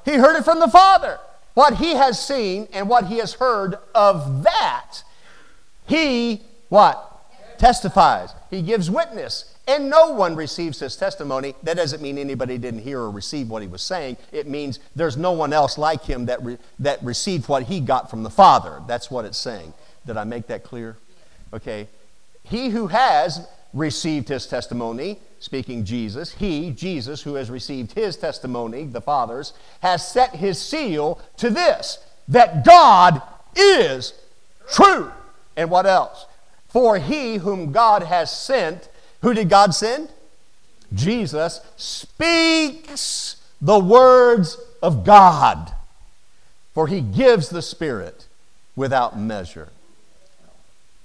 He 0.04 0.14
heard 0.14 0.36
it 0.36 0.44
from 0.44 0.60
the 0.60 0.68
Father. 0.68 1.18
What 1.54 1.74
he 1.74 1.92
has 1.94 2.24
seen 2.24 2.68
and 2.72 2.88
what 2.88 3.06
he 3.06 3.18
has 3.18 3.34
heard 3.34 3.76
of 3.94 4.44
that, 4.44 5.02
he 5.86 6.42
what? 6.68 7.04
Testifies. 7.58 8.30
He 8.50 8.62
gives 8.62 8.90
witness. 8.90 9.54
And 9.68 9.90
no 9.90 10.12
one 10.12 10.34
receives 10.34 10.80
his 10.80 10.96
testimony. 10.96 11.54
That 11.62 11.76
doesn't 11.76 12.00
mean 12.00 12.16
anybody 12.16 12.56
didn't 12.56 12.80
hear 12.80 13.00
or 13.00 13.10
receive 13.10 13.50
what 13.50 13.60
he 13.60 13.68
was 13.68 13.82
saying. 13.82 14.16
It 14.32 14.48
means 14.48 14.80
there's 14.96 15.18
no 15.18 15.32
one 15.32 15.52
else 15.52 15.76
like 15.76 16.04
him 16.04 16.24
that, 16.26 16.42
re- 16.42 16.56
that 16.78 17.02
received 17.02 17.48
what 17.50 17.64
he 17.64 17.78
got 17.78 18.08
from 18.08 18.22
the 18.22 18.30
Father. 18.30 18.80
That's 18.88 19.10
what 19.10 19.26
it's 19.26 19.36
saying. 19.36 19.74
Did 20.06 20.16
I 20.16 20.24
make 20.24 20.46
that 20.46 20.64
clear? 20.64 20.96
Okay? 21.52 21.86
He 22.44 22.70
who 22.70 22.86
has 22.86 23.46
received 23.74 24.30
his 24.30 24.46
testimony, 24.46 25.18
speaking 25.38 25.84
Jesus, 25.84 26.32
he, 26.32 26.70
Jesus, 26.70 27.20
who 27.20 27.34
has 27.34 27.50
received 27.50 27.92
his 27.92 28.16
testimony, 28.16 28.86
the 28.86 29.02
Father's, 29.02 29.52
has 29.80 30.06
set 30.06 30.36
his 30.36 30.58
seal 30.58 31.20
to 31.36 31.50
this 31.50 31.98
that 32.28 32.64
God 32.64 33.20
is 33.54 34.14
true. 34.70 35.12
And 35.56 35.70
what 35.70 35.84
else? 35.84 36.26
For 36.68 36.98
he 36.98 37.36
whom 37.36 37.72
God 37.72 38.02
has 38.02 38.34
sent, 38.34 38.88
who 39.22 39.34
did 39.34 39.48
God 39.48 39.74
send? 39.74 40.08
Jesus 40.92 41.60
speaks 41.76 43.36
the 43.60 43.78
words 43.78 44.58
of 44.82 45.04
God. 45.04 45.72
For 46.74 46.86
he 46.86 47.00
gives 47.00 47.48
the 47.48 47.62
Spirit 47.62 48.26
without 48.76 49.18
measure. 49.18 49.70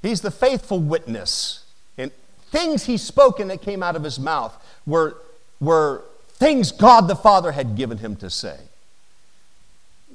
He's 0.02 0.22
the 0.22 0.32
faithful 0.32 0.80
witness. 0.80 1.66
And 1.98 2.12
things 2.52 2.86
he 2.86 2.98
spoke 2.98 3.40
and 3.40 3.50
that 3.50 3.62
came 3.62 3.82
out 3.82 3.96
of 3.96 4.04
his 4.04 4.20
mouth 4.20 4.56
were, 4.86 5.18
were 5.60 6.04
things 6.28 6.72
God 6.72 7.08
the 7.08 7.16
Father 7.16 7.54
had 7.54 7.76
given 7.76 7.98
him 7.98 8.16
to 8.18 8.30
say. 8.30 8.60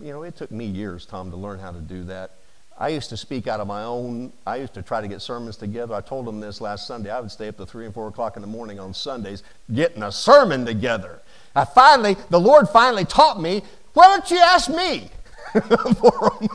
You 0.00 0.12
know, 0.12 0.22
it 0.22 0.36
took 0.36 0.52
me 0.52 0.66
years, 0.66 1.04
Tom, 1.04 1.32
to 1.32 1.36
learn 1.36 1.58
how 1.58 1.72
to 1.72 1.80
do 1.80 2.04
that. 2.04 2.32
I 2.80 2.88
used 2.90 3.10
to 3.10 3.16
speak 3.16 3.48
out 3.48 3.58
of 3.58 3.66
my 3.66 3.82
own, 3.82 4.32
I 4.46 4.56
used 4.56 4.72
to 4.74 4.82
try 4.82 5.00
to 5.00 5.08
get 5.08 5.20
sermons 5.20 5.56
together. 5.56 5.94
I 5.94 6.00
told 6.00 6.26
them 6.26 6.38
this 6.38 6.60
last 6.60 6.86
Sunday. 6.86 7.10
I 7.10 7.18
would 7.18 7.30
stay 7.30 7.48
up 7.48 7.56
to 7.56 7.66
3 7.66 7.86
and 7.86 7.94
4 7.94 8.06
o'clock 8.08 8.36
in 8.36 8.40
the 8.40 8.46
morning 8.46 8.78
on 8.78 8.94
Sundays 8.94 9.42
getting 9.74 10.04
a 10.04 10.12
sermon 10.12 10.64
together. 10.64 11.20
I 11.56 11.64
finally, 11.64 12.16
the 12.30 12.38
Lord 12.38 12.68
finally 12.68 13.04
taught 13.04 13.40
me, 13.40 13.62
why 13.94 14.04
don't 14.06 14.30
you 14.30 14.38
ask 14.38 14.70
me 14.70 15.10
for 15.52 16.38
them? 16.40 16.48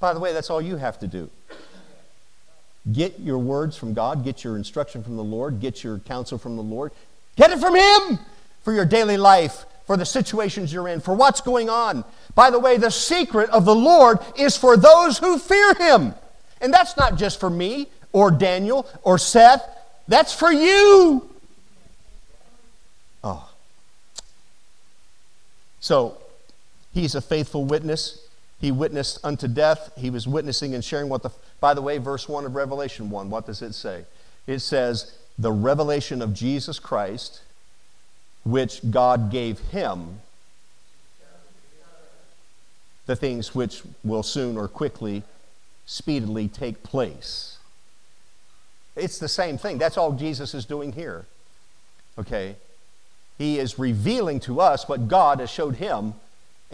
By 0.00 0.12
the 0.12 0.20
way, 0.20 0.32
that's 0.32 0.50
all 0.50 0.60
you 0.60 0.76
have 0.76 0.98
to 0.98 1.06
do. 1.06 1.30
Get 2.92 3.20
your 3.20 3.38
words 3.38 3.76
from 3.76 3.94
God, 3.94 4.24
get 4.24 4.42
your 4.42 4.56
instruction 4.56 5.02
from 5.02 5.16
the 5.16 5.24
Lord, 5.24 5.60
get 5.60 5.84
your 5.84 6.00
counsel 6.00 6.38
from 6.38 6.56
the 6.56 6.62
Lord. 6.62 6.92
Get 7.36 7.50
it 7.50 7.58
from 7.58 7.74
Him 7.74 8.18
for 8.62 8.72
your 8.72 8.84
daily 8.84 9.16
life, 9.16 9.64
for 9.86 9.96
the 9.96 10.06
situations 10.06 10.72
you're 10.72 10.88
in, 10.88 11.00
for 11.00 11.14
what's 11.14 11.40
going 11.40 11.68
on. 11.68 12.04
By 12.34 12.50
the 12.50 12.58
way, 12.58 12.76
the 12.76 12.90
secret 12.90 13.50
of 13.50 13.64
the 13.64 13.74
Lord 13.74 14.18
is 14.36 14.56
for 14.56 14.76
those 14.76 15.18
who 15.18 15.38
fear 15.38 15.74
Him. 15.74 16.14
And 16.60 16.72
that's 16.72 16.96
not 16.96 17.16
just 17.16 17.38
for 17.38 17.50
me 17.50 17.88
or 18.12 18.30
Daniel 18.30 18.88
or 19.02 19.18
Seth, 19.18 19.62
that's 20.08 20.34
for 20.34 20.52
you. 20.52 21.28
Oh. 23.22 23.50
So, 25.80 26.18
He's 26.94 27.14
a 27.16 27.20
faithful 27.20 27.64
witness. 27.64 28.26
He 28.60 28.70
witnessed 28.70 29.18
unto 29.24 29.48
death. 29.48 29.90
He 29.98 30.10
was 30.10 30.28
witnessing 30.28 30.74
and 30.74 30.82
sharing 30.82 31.08
what 31.08 31.22
the, 31.22 31.30
by 31.60 31.74
the 31.74 31.82
way, 31.82 31.98
verse 31.98 32.28
1 32.28 32.46
of 32.46 32.54
Revelation 32.54 33.10
1, 33.10 33.28
what 33.28 33.46
does 33.46 33.60
it 33.60 33.74
say? 33.74 34.04
It 34.46 34.60
says, 34.60 35.14
the 35.36 35.52
revelation 35.52 36.22
of 36.22 36.32
Jesus 36.32 36.78
Christ, 36.78 37.42
which 38.44 38.80
God 38.90 39.30
gave 39.30 39.58
him, 39.58 40.20
the 43.06 43.16
things 43.16 43.54
which 43.54 43.82
will 44.02 44.22
soon 44.22 44.56
or 44.56 44.68
quickly, 44.68 45.22
speedily 45.86 46.48
take 46.48 46.82
place. 46.82 47.58
It's 48.96 49.18
the 49.18 49.28
same 49.28 49.58
thing. 49.58 49.78
That's 49.78 49.98
all 49.98 50.12
Jesus 50.12 50.54
is 50.54 50.64
doing 50.64 50.92
here. 50.92 51.26
Okay? 52.18 52.56
He 53.36 53.58
is 53.58 53.78
revealing 53.78 54.40
to 54.40 54.60
us 54.60 54.88
what 54.88 55.08
God 55.08 55.40
has 55.40 55.50
showed 55.50 55.76
him 55.76 56.14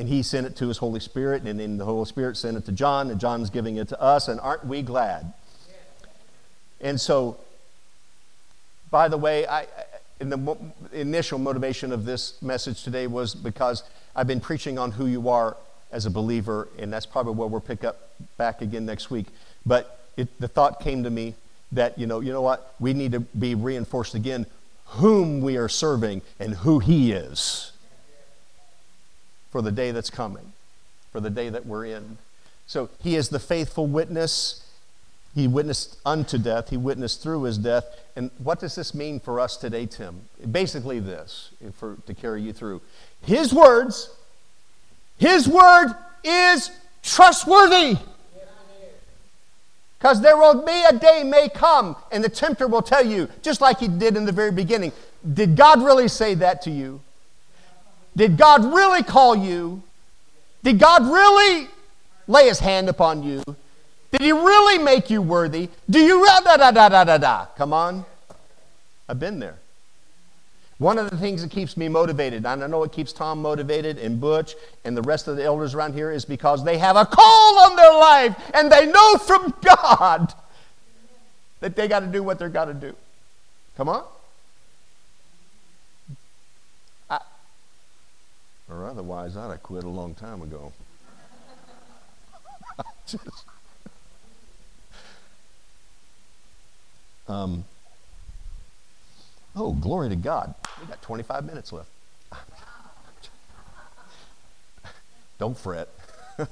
and 0.00 0.09
he 0.09 0.22
sent 0.22 0.46
it 0.46 0.56
to 0.56 0.68
his 0.68 0.78
Holy 0.78 0.98
Spirit, 0.98 1.42
and 1.42 1.61
then 1.61 1.76
the 1.76 1.85
Holy 1.85 2.06
Spirit 2.06 2.38
sent 2.38 2.56
it 2.56 2.64
to 2.64 2.72
John, 2.72 3.11
and 3.11 3.20
John's 3.20 3.50
giving 3.50 3.76
it 3.76 3.88
to 3.88 4.00
us, 4.00 4.28
and 4.28 4.40
aren't 4.40 4.64
we 4.64 4.80
glad? 4.80 5.35
And 6.80 6.98
so, 6.98 7.37
by 8.90 9.09
the 9.09 9.18
way, 9.18 9.46
I, 9.46 9.66
in 10.20 10.28
the 10.28 10.56
initial 10.92 11.38
motivation 11.38 11.92
of 11.92 12.04
this 12.04 12.40
message 12.42 12.83
today 12.83 13.06
was 13.06 13.35
because 13.35 13.83
I've 14.14 14.26
been 14.26 14.40
preaching 14.40 14.78
on 14.78 14.92
who 14.92 15.06
you 15.06 15.28
are 15.28 15.56
as 15.90 16.06
a 16.06 16.11
believer, 16.11 16.68
and 16.78 16.92
that's 16.92 17.06
probably 17.06 17.35
where 17.35 17.48
we'll 17.48 17.61
pick 17.61 17.85
up 17.85 18.11
back 18.37 18.61
again 18.61 18.87
next 18.87 19.11
week. 19.11 19.26
But 19.64 19.98
it, 20.16 20.28
the 20.38 20.48
thought 20.48 20.80
came 20.80 21.02
to 21.04 21.11
me 21.11 21.35
that, 21.72 21.98
you 21.98 22.06
know, 22.06 22.20
you 22.20 22.33
know 22.33 22.42
what? 22.42 22.74
We 22.78 22.92
need 22.92 23.12
to 23.12 23.20
be 23.20 23.54
reinforced 23.54 24.14
again 24.14 24.46
whom 24.85 25.40
we 25.40 25.56
are 25.56 25.68
serving 25.68 26.22
and 26.38 26.54
who 26.54 26.80
He 26.80 27.12
is 27.12 27.72
for 29.50 29.62
the 29.62 29.72
day 29.72 29.90
that's 29.90 30.11
coming, 30.11 30.52
for 31.12 31.20
the 31.20 31.30
day 31.30 31.48
that 31.48 31.64
we're 31.64 31.87
in. 31.87 32.18
So 32.66 32.90
He 33.00 33.16
is 33.16 33.30
the 33.30 33.38
faithful 33.38 33.87
witness. 33.87 34.66
He 35.34 35.46
witnessed 35.46 35.98
unto 36.04 36.38
death, 36.38 36.70
He 36.70 36.76
witnessed 36.76 37.22
through 37.22 37.44
His 37.44 37.58
death. 37.58 37.84
And 38.16 38.30
what 38.38 38.60
does 38.60 38.74
this 38.74 38.94
mean 38.94 39.20
for 39.20 39.38
us 39.40 39.56
today, 39.56 39.86
Tim? 39.86 40.22
Basically, 40.50 40.98
this, 40.98 41.50
for, 41.74 41.96
to 42.06 42.14
carry 42.14 42.42
you 42.42 42.52
through. 42.52 42.82
His 43.22 43.54
words, 43.54 44.10
His 45.18 45.48
word 45.48 45.94
is 46.24 46.70
trustworthy. 47.02 47.96
Because 49.98 50.22
there 50.22 50.36
will 50.36 50.64
be 50.64 50.82
a 50.88 50.94
day 50.94 51.22
may 51.24 51.50
come, 51.50 51.94
and 52.10 52.24
the 52.24 52.28
tempter 52.30 52.66
will 52.66 52.80
tell 52.80 53.04
you, 53.04 53.28
just 53.42 53.60
like 53.60 53.80
he 53.80 53.86
did 53.88 54.16
in 54.16 54.24
the 54.24 54.32
very 54.32 54.50
beginning, 54.50 54.92
did 55.34 55.56
God 55.56 55.82
really 55.82 56.08
say 56.08 56.32
that 56.36 56.62
to 56.62 56.70
you? 56.70 57.02
Did 58.16 58.38
God 58.38 58.64
really 58.64 59.02
call 59.02 59.36
you? 59.36 59.82
Did 60.62 60.78
God 60.78 61.02
really 61.02 61.68
lay 62.26 62.48
his 62.48 62.60
hand 62.60 62.88
upon 62.88 63.22
you? 63.22 63.42
Did 64.10 64.22
he 64.22 64.32
really 64.32 64.82
make 64.82 65.10
you 65.10 65.22
worthy? 65.22 65.68
Do 65.88 66.00
you 66.00 66.24
da 66.24 66.56
da 66.56 66.70
da 66.70 66.88
da 66.88 67.04
da 67.04 67.18
da? 67.18 67.46
Come 67.56 67.72
on. 67.72 68.04
I've 69.08 69.20
been 69.20 69.38
there. 69.38 69.56
One 70.78 70.96
of 70.96 71.10
the 71.10 71.16
things 71.18 71.42
that 71.42 71.50
keeps 71.50 71.76
me 71.76 71.88
motivated, 71.88 72.46
and 72.46 72.64
I 72.64 72.66
know 72.66 72.82
it 72.84 72.92
keeps 72.92 73.12
Tom 73.12 73.42
motivated 73.42 73.98
and 73.98 74.18
Butch 74.18 74.54
and 74.82 74.96
the 74.96 75.02
rest 75.02 75.28
of 75.28 75.36
the 75.36 75.44
elders 75.44 75.74
around 75.74 75.92
here, 75.92 76.10
is 76.10 76.24
because 76.24 76.64
they 76.64 76.78
have 76.78 76.96
a 76.96 77.04
call 77.04 77.58
on 77.58 77.76
their 77.76 77.92
life 77.92 78.34
and 78.54 78.72
they 78.72 78.86
know 78.86 79.16
from 79.18 79.54
God 79.62 80.32
that 81.60 81.76
they 81.76 81.86
got 81.86 82.00
to 82.00 82.06
do 82.06 82.22
what 82.22 82.38
they're 82.38 82.48
got 82.48 82.64
to 82.64 82.74
do. 82.74 82.96
Come 83.76 83.90
on. 83.90 84.04
I, 87.10 87.20
or 88.70 88.86
otherwise, 88.86 89.36
I'd 89.36 89.50
have 89.50 89.62
quit 89.62 89.84
a 89.84 89.88
long 89.88 90.14
time 90.14 90.40
ago. 90.40 90.72
Just, 93.06 93.26
um, 97.30 97.64
Oh, 99.56 99.72
glory 99.72 100.10
to 100.10 100.16
God. 100.16 100.54
We 100.80 100.86
got 100.86 101.02
25 101.02 101.44
minutes 101.44 101.72
left. 101.72 101.90
Don't 105.38 105.58
fret. 105.58 105.88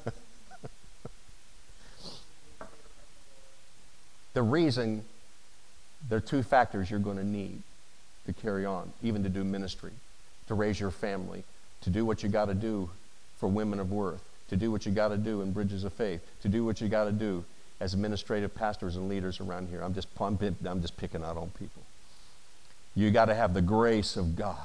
the 4.35 4.43
reason 4.43 5.05
there 6.09 6.19
are 6.19 6.23
two 6.23 6.43
factors 6.43 6.91
you're 6.91 6.99
going 6.99 7.19
to 7.19 7.27
need 7.27 7.63
to 8.27 8.33
carry 8.33 8.65
on, 8.65 8.93
even 9.03 9.23
to 9.23 9.29
do 9.29 9.45
ministry, 9.45 9.93
to 10.49 10.55
raise 10.55 10.81
your 10.81 10.91
family, 10.91 11.45
to 11.83 11.91
do 11.91 12.05
what 12.05 12.23
you 12.23 12.29
got 12.29 12.47
to 12.47 12.55
do 12.55 12.91
for 13.39 13.49
women 13.49 13.79
of 13.79 13.93
worth, 13.93 14.23
to 14.49 14.57
do 14.57 14.71
what 14.73 14.87
you 14.87 14.93
got 14.93 15.09
to 15.09 15.19
do 15.19 15.43
in 15.43 15.53
Bridges 15.53 15.85
of 15.85 15.93
Faith, 15.93 16.21
to 16.43 16.49
do 16.49 16.65
what 16.65 16.81
you 16.81 16.89
got 16.89 17.05
to 17.05 17.13
do 17.13 17.45
as 17.81 17.95
administrative 17.95 18.55
pastors 18.55 18.97
and 18.97 19.09
leaders 19.09 19.41
around 19.41 19.69
here. 19.69 19.83
I'm 19.83 19.95
just, 19.95 20.09
I'm, 20.19 20.39
just 20.81 20.97
picking 20.97 21.23
out 21.23 21.37
on 21.37 21.51
people. 21.59 21.83
You 22.95 23.11
got 23.11 23.27
to 23.27 23.35
have 23.35 23.55
the 23.55 23.63
grace 23.63 24.17
of 24.17 24.35
God. 24.37 24.57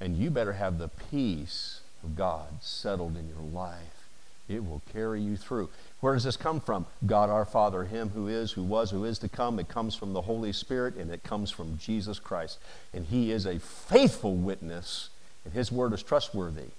And 0.00 0.16
you 0.16 0.30
better 0.30 0.54
have 0.54 0.78
the 0.78 0.88
peace 0.88 1.80
of 2.02 2.16
God 2.16 2.62
settled 2.62 3.16
in 3.16 3.28
your 3.28 3.46
life. 3.52 4.06
It 4.48 4.64
will 4.64 4.82
carry 4.92 5.20
you 5.20 5.36
through. 5.36 5.68
Where 6.00 6.14
does 6.14 6.24
this 6.24 6.36
come 6.36 6.60
from? 6.60 6.86
God 7.06 7.30
our 7.30 7.44
Father, 7.44 7.84
Him 7.84 8.08
who 8.10 8.26
is, 8.26 8.52
who 8.52 8.64
was, 8.64 8.90
who 8.90 9.04
is 9.04 9.18
to 9.18 9.28
come. 9.28 9.58
It 9.58 9.68
comes 9.68 9.94
from 9.94 10.12
the 10.12 10.22
Holy 10.22 10.52
Spirit 10.52 10.96
and 10.96 11.10
it 11.10 11.22
comes 11.22 11.50
from 11.50 11.78
Jesus 11.78 12.18
Christ. 12.18 12.58
And 12.92 13.04
He 13.04 13.30
is 13.30 13.46
a 13.46 13.58
faithful 13.58 14.34
witness 14.34 15.10
and 15.44 15.54
His 15.54 15.70
word 15.70 15.92
is 15.92 16.02
trustworthy. 16.02 16.70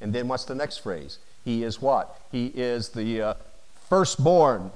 And 0.00 0.12
then 0.12 0.28
what's 0.28 0.44
the 0.44 0.54
next 0.54 0.78
phrase? 0.78 1.18
He 1.44 1.64
is 1.64 1.80
what? 1.80 2.20
He 2.30 2.46
is 2.54 2.90
the 2.90 3.22
uh, 3.22 3.34
firstborn, 3.88 4.70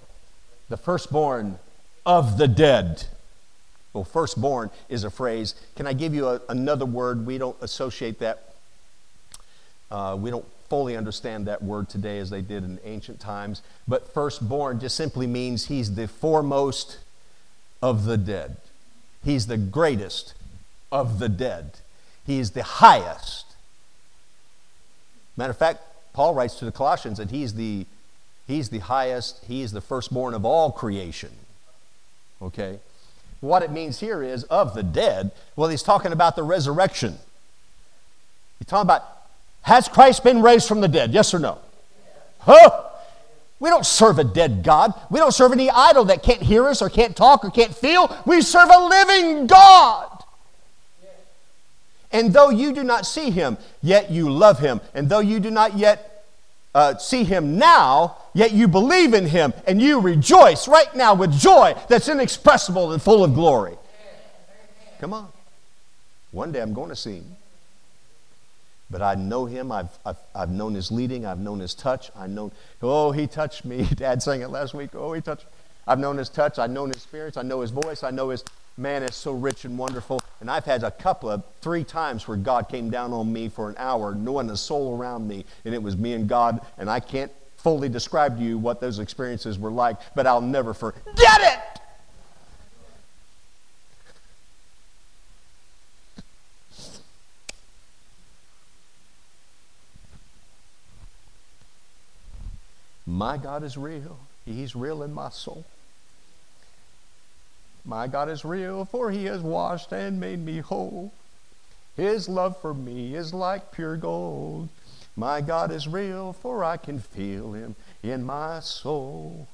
the 0.68 0.76
firstborn 0.76 1.58
of 2.06 2.38
the 2.38 2.48
dead. 2.48 3.06
Well, 3.92 4.04
firstborn 4.04 4.70
is 4.88 5.04
a 5.04 5.10
phrase. 5.10 5.54
Can 5.76 5.86
I 5.86 5.92
give 5.92 6.14
you 6.14 6.28
a, 6.28 6.40
another 6.48 6.86
word? 6.86 7.26
We 7.26 7.38
don't 7.38 7.56
associate 7.60 8.20
that. 8.20 8.54
Uh, 9.90 10.16
we 10.18 10.30
don't 10.30 10.46
fully 10.68 10.96
understand 10.96 11.46
that 11.48 11.62
word 11.62 11.88
today 11.88 12.18
as 12.20 12.30
they 12.30 12.40
did 12.40 12.62
in 12.62 12.78
ancient 12.84 13.18
times. 13.18 13.62
But 13.88 14.14
firstborn 14.14 14.78
just 14.78 14.94
simply 14.94 15.26
means 15.26 15.66
he's 15.66 15.96
the 15.96 16.06
foremost 16.06 16.98
of 17.82 18.04
the 18.04 18.16
dead. 18.16 18.56
He's 19.24 19.48
the 19.48 19.56
greatest 19.56 20.34
of 20.92 21.18
the 21.18 21.28
dead. 21.28 21.72
He 22.24 22.38
is 22.38 22.52
the 22.52 22.62
highest. 22.62 23.46
Matter 25.36 25.50
of 25.50 25.58
fact, 25.58 25.80
Paul 26.12 26.34
writes 26.34 26.54
to 26.56 26.64
the 26.64 26.72
Colossians 26.72 27.18
that 27.18 27.30
he's 27.30 27.54
the, 27.54 27.86
he's 28.50 28.68
the 28.68 28.80
highest, 28.80 29.44
he 29.46 29.62
is 29.62 29.72
the 29.72 29.80
firstborn 29.80 30.34
of 30.34 30.44
all 30.44 30.72
creation. 30.72 31.30
Okay? 32.42 32.78
What 33.40 33.62
it 33.62 33.70
means 33.70 34.00
here 34.00 34.22
is 34.22 34.44
of 34.44 34.74
the 34.74 34.82
dead. 34.82 35.30
Well, 35.56 35.68
he's 35.68 35.82
talking 35.82 36.12
about 36.12 36.36
the 36.36 36.42
resurrection. 36.42 37.18
He's 38.58 38.66
talking 38.66 38.86
about 38.86 39.04
has 39.62 39.88
Christ 39.88 40.24
been 40.24 40.42
raised 40.42 40.66
from 40.66 40.80
the 40.80 40.88
dead? 40.88 41.12
Yes 41.12 41.34
or 41.34 41.38
no? 41.38 41.58
Huh? 42.40 42.84
We 43.58 43.68
don't 43.68 43.84
serve 43.84 44.18
a 44.18 44.24
dead 44.24 44.62
God. 44.62 44.94
We 45.10 45.20
don't 45.20 45.32
serve 45.32 45.52
any 45.52 45.68
idol 45.68 46.06
that 46.06 46.22
can't 46.22 46.40
hear 46.40 46.66
us 46.66 46.80
or 46.80 46.88
can't 46.88 47.14
talk 47.14 47.44
or 47.44 47.50
can't 47.50 47.74
feel. 47.74 48.14
We 48.24 48.40
serve 48.40 48.70
a 48.72 48.86
living 48.86 49.46
God. 49.46 50.24
And 52.10 52.32
though 52.32 52.48
you 52.48 52.72
do 52.72 52.82
not 52.82 53.06
see 53.06 53.30
him, 53.30 53.58
yet 53.82 54.10
you 54.10 54.30
love 54.30 54.58
him. 54.58 54.80
And 54.94 55.08
though 55.08 55.20
you 55.20 55.40
do 55.40 55.50
not 55.50 55.76
yet 55.76 56.24
uh, 56.74 56.96
see 56.96 57.24
him 57.24 57.58
now, 57.58 58.16
yet 58.34 58.52
you 58.52 58.68
believe 58.68 59.14
in 59.14 59.26
him 59.26 59.52
and 59.66 59.80
you 59.80 60.00
rejoice 60.00 60.68
right 60.68 60.94
now 60.94 61.14
with 61.14 61.38
joy 61.38 61.74
that's 61.88 62.08
inexpressible 62.08 62.92
and 62.92 63.02
full 63.02 63.24
of 63.24 63.34
glory. 63.34 63.76
Come 65.00 65.12
on. 65.12 65.28
One 66.30 66.52
day 66.52 66.60
I'm 66.60 66.74
going 66.74 66.90
to 66.90 66.96
see 66.96 67.16
him. 67.16 67.36
But 68.90 69.02
I 69.02 69.14
know 69.14 69.46
him. 69.46 69.70
I've, 69.70 69.88
I've, 70.04 70.18
I've 70.34 70.50
known 70.50 70.74
his 70.74 70.90
leading. 70.90 71.24
I've 71.24 71.38
known 71.38 71.60
his 71.60 71.74
touch. 71.74 72.10
I 72.16 72.26
know, 72.26 72.50
oh, 72.82 73.12
he 73.12 73.26
touched 73.26 73.64
me. 73.64 73.84
Dad 73.94 74.22
sang 74.22 74.42
it 74.42 74.48
last 74.48 74.74
week. 74.74 74.90
Oh, 74.94 75.12
he 75.12 75.20
touched. 75.20 75.46
I've 75.86 75.98
known 75.98 76.18
his 76.18 76.28
touch. 76.28 76.58
I've 76.58 76.70
known 76.70 76.90
his 76.90 77.02
spirits. 77.02 77.36
I 77.36 77.42
know 77.42 77.60
his 77.60 77.70
voice. 77.70 78.02
I 78.02 78.10
know 78.10 78.30
his 78.30 78.44
man 78.76 79.02
is 79.02 79.14
so 79.14 79.32
rich 79.32 79.64
and 79.64 79.78
wonderful. 79.78 80.20
And 80.40 80.50
I've 80.50 80.64
had 80.64 80.82
a 80.82 80.90
couple 80.90 81.30
of, 81.30 81.44
three 81.60 81.84
times 81.84 82.26
where 82.26 82.36
God 82.36 82.68
came 82.68 82.90
down 82.90 83.12
on 83.12 83.32
me 83.32 83.48
for 83.48 83.68
an 83.68 83.76
hour, 83.78 84.14
knowing 84.14 84.50
a 84.50 84.56
soul 84.56 84.96
around 84.96 85.28
me, 85.28 85.44
and 85.64 85.74
it 85.74 85.82
was 85.82 85.96
me 85.96 86.12
and 86.14 86.28
God, 86.28 86.60
and 86.78 86.90
I 86.90 87.00
can't 87.00 87.32
fully 87.62 87.88
describe 87.88 88.38
to 88.38 88.42
you 88.42 88.58
what 88.58 88.80
those 88.80 88.98
experiences 88.98 89.58
were 89.58 89.70
like, 89.70 89.98
but 90.14 90.26
I'll 90.26 90.40
never 90.40 90.72
forget 90.72 91.02
it. 91.06 91.60
My 103.06 103.36
God 103.36 103.62
is 103.64 103.76
real. 103.76 104.18
He's 104.46 104.74
real 104.74 105.02
in 105.02 105.12
my 105.12 105.28
soul. 105.28 105.66
My 107.84 108.06
God 108.06 108.30
is 108.30 108.44
real, 108.44 108.84
for 108.86 109.10
he 109.10 109.26
has 109.26 109.40
washed 109.40 109.92
and 109.92 110.20
made 110.20 110.38
me 110.38 110.60
whole. 110.60 111.12
His 111.96 112.28
love 112.28 112.58
for 112.62 112.72
me 112.72 113.14
is 113.14 113.34
like 113.34 113.72
pure 113.72 113.96
gold. 113.96 114.68
My 115.20 115.42
God 115.42 115.70
is 115.70 115.86
real, 115.86 116.32
for 116.32 116.64
I 116.64 116.78
can 116.78 116.98
feel 116.98 117.52
him 117.52 117.76
in 118.02 118.24
my 118.24 118.60
soul. 118.60 119.48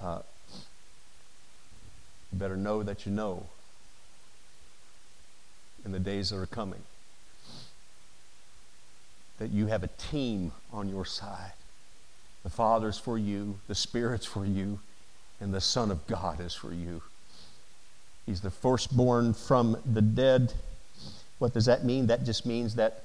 Uh, 0.00 0.20
better 2.32 2.56
know 2.56 2.82
that 2.82 3.04
you 3.04 3.12
know 3.12 3.44
in 5.84 5.92
the 5.92 5.98
days 5.98 6.30
that 6.30 6.38
are 6.38 6.46
coming 6.46 6.80
that 9.38 9.50
you 9.50 9.66
have 9.66 9.82
a 9.82 9.88
team 9.88 10.52
on 10.72 10.88
your 10.88 11.04
side. 11.04 11.52
The 12.42 12.48
Father's 12.48 12.96
for 12.96 13.18
you, 13.18 13.58
the 13.68 13.74
Spirit's 13.74 14.24
for 14.24 14.46
you, 14.46 14.80
and 15.42 15.52
the 15.52 15.60
Son 15.60 15.90
of 15.90 16.06
God 16.06 16.40
is 16.40 16.54
for 16.54 16.72
you. 16.72 17.02
He's 18.24 18.40
the 18.40 18.50
firstborn 18.50 19.34
from 19.34 19.76
the 19.84 20.00
dead. 20.00 20.54
What 21.42 21.54
does 21.54 21.64
that 21.64 21.84
mean? 21.84 22.06
That 22.06 22.22
just 22.22 22.46
means 22.46 22.76
that 22.76 23.02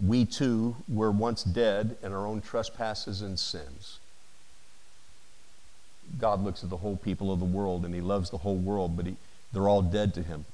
we 0.00 0.24
too 0.24 0.76
were 0.88 1.10
once 1.10 1.42
dead 1.42 1.96
in 2.00 2.12
our 2.12 2.24
own 2.24 2.40
trespasses 2.40 3.22
and 3.22 3.36
sins. 3.36 3.98
God 6.20 6.44
looks 6.44 6.62
at 6.62 6.70
the 6.70 6.76
whole 6.76 6.96
people 6.96 7.32
of 7.32 7.40
the 7.40 7.44
world 7.44 7.84
and 7.84 7.92
He 7.92 8.00
loves 8.00 8.30
the 8.30 8.36
whole 8.36 8.54
world, 8.54 8.96
but 8.96 9.06
he, 9.06 9.16
they're 9.52 9.68
all 9.68 9.82
dead 9.82 10.14
to 10.14 10.22
Him. 10.22 10.44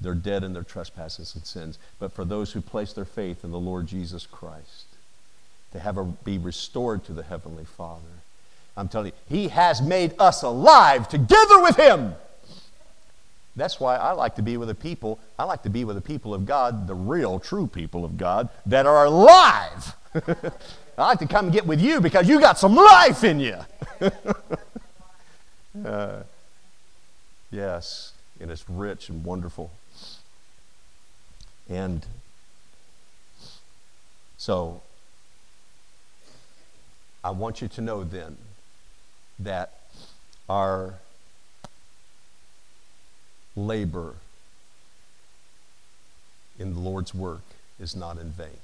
They're 0.00 0.14
dead 0.14 0.44
in 0.44 0.54
their 0.54 0.62
trespasses 0.62 1.34
and 1.34 1.44
sins. 1.44 1.78
But 1.98 2.14
for 2.14 2.24
those 2.24 2.52
who 2.52 2.62
place 2.62 2.94
their 2.94 3.04
faith 3.04 3.44
in 3.44 3.50
the 3.50 3.60
Lord 3.60 3.86
Jesus 3.86 4.24
Christ, 4.24 4.86
to 5.72 5.78
have 5.78 5.98
a, 5.98 6.04
be 6.04 6.38
restored 6.38 7.04
to 7.04 7.12
the 7.12 7.22
Heavenly 7.22 7.66
Father, 7.66 8.22
I'm 8.78 8.88
telling 8.88 9.08
you, 9.08 9.12
He 9.28 9.48
has 9.48 9.82
made 9.82 10.14
us 10.18 10.42
alive 10.42 11.06
together 11.10 11.60
with 11.60 11.76
Him. 11.76 12.14
That's 13.54 13.78
why 13.78 13.96
I 13.96 14.12
like 14.12 14.36
to 14.36 14.42
be 14.42 14.56
with 14.56 14.68
the 14.68 14.74
people. 14.74 15.18
I 15.38 15.44
like 15.44 15.62
to 15.64 15.70
be 15.70 15.84
with 15.84 15.96
the 15.96 16.02
people 16.02 16.32
of 16.32 16.46
God, 16.46 16.86
the 16.86 16.94
real, 16.94 17.38
true 17.38 17.66
people 17.66 18.04
of 18.04 18.16
God 18.16 18.48
that 18.66 18.86
are 18.86 19.04
alive. 19.04 19.94
I 20.98 21.08
like 21.08 21.18
to 21.18 21.26
come 21.26 21.46
and 21.46 21.54
get 21.54 21.66
with 21.66 21.80
you 21.80 22.00
because 22.00 22.28
you 22.28 22.40
got 22.40 22.58
some 22.58 22.74
life 22.74 23.24
in 23.24 23.40
you. 23.40 23.58
uh, 25.84 26.22
yes, 27.50 28.12
and 28.40 28.50
it's 28.50 28.68
rich 28.68 29.08
and 29.08 29.24
wonderful. 29.24 29.70
And 31.68 32.04
so, 34.36 34.82
I 37.24 37.30
want 37.30 37.62
you 37.62 37.68
to 37.68 37.80
know 37.80 38.02
then 38.02 38.36
that 39.38 39.78
our 40.48 40.94
labor 43.56 44.14
in 46.58 46.74
the 46.74 46.80
Lord's 46.80 47.14
work 47.14 47.42
is 47.80 47.96
not 47.96 48.18
in 48.18 48.30
vain. 48.30 48.58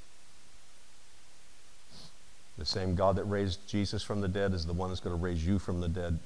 The 2.58 2.64
same 2.64 2.94
God 2.96 3.16
that 3.16 3.24
raised 3.24 3.66
Jesus 3.68 4.02
from 4.02 4.20
the 4.20 4.28
dead 4.28 4.52
is 4.52 4.66
the 4.66 4.72
one 4.72 4.88
that's 4.88 5.00
going 5.00 5.16
to 5.16 5.22
raise 5.22 5.46
you 5.46 5.58
from 5.58 5.80
the 5.80 5.88
dead. 5.88 6.18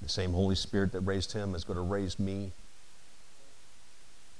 The 0.00 0.08
same 0.08 0.32
Holy 0.32 0.54
Spirit 0.54 0.92
that 0.92 1.00
raised 1.00 1.32
him 1.32 1.54
is 1.54 1.64
going 1.64 1.76
to 1.76 1.82
raise 1.82 2.18
me. 2.18 2.52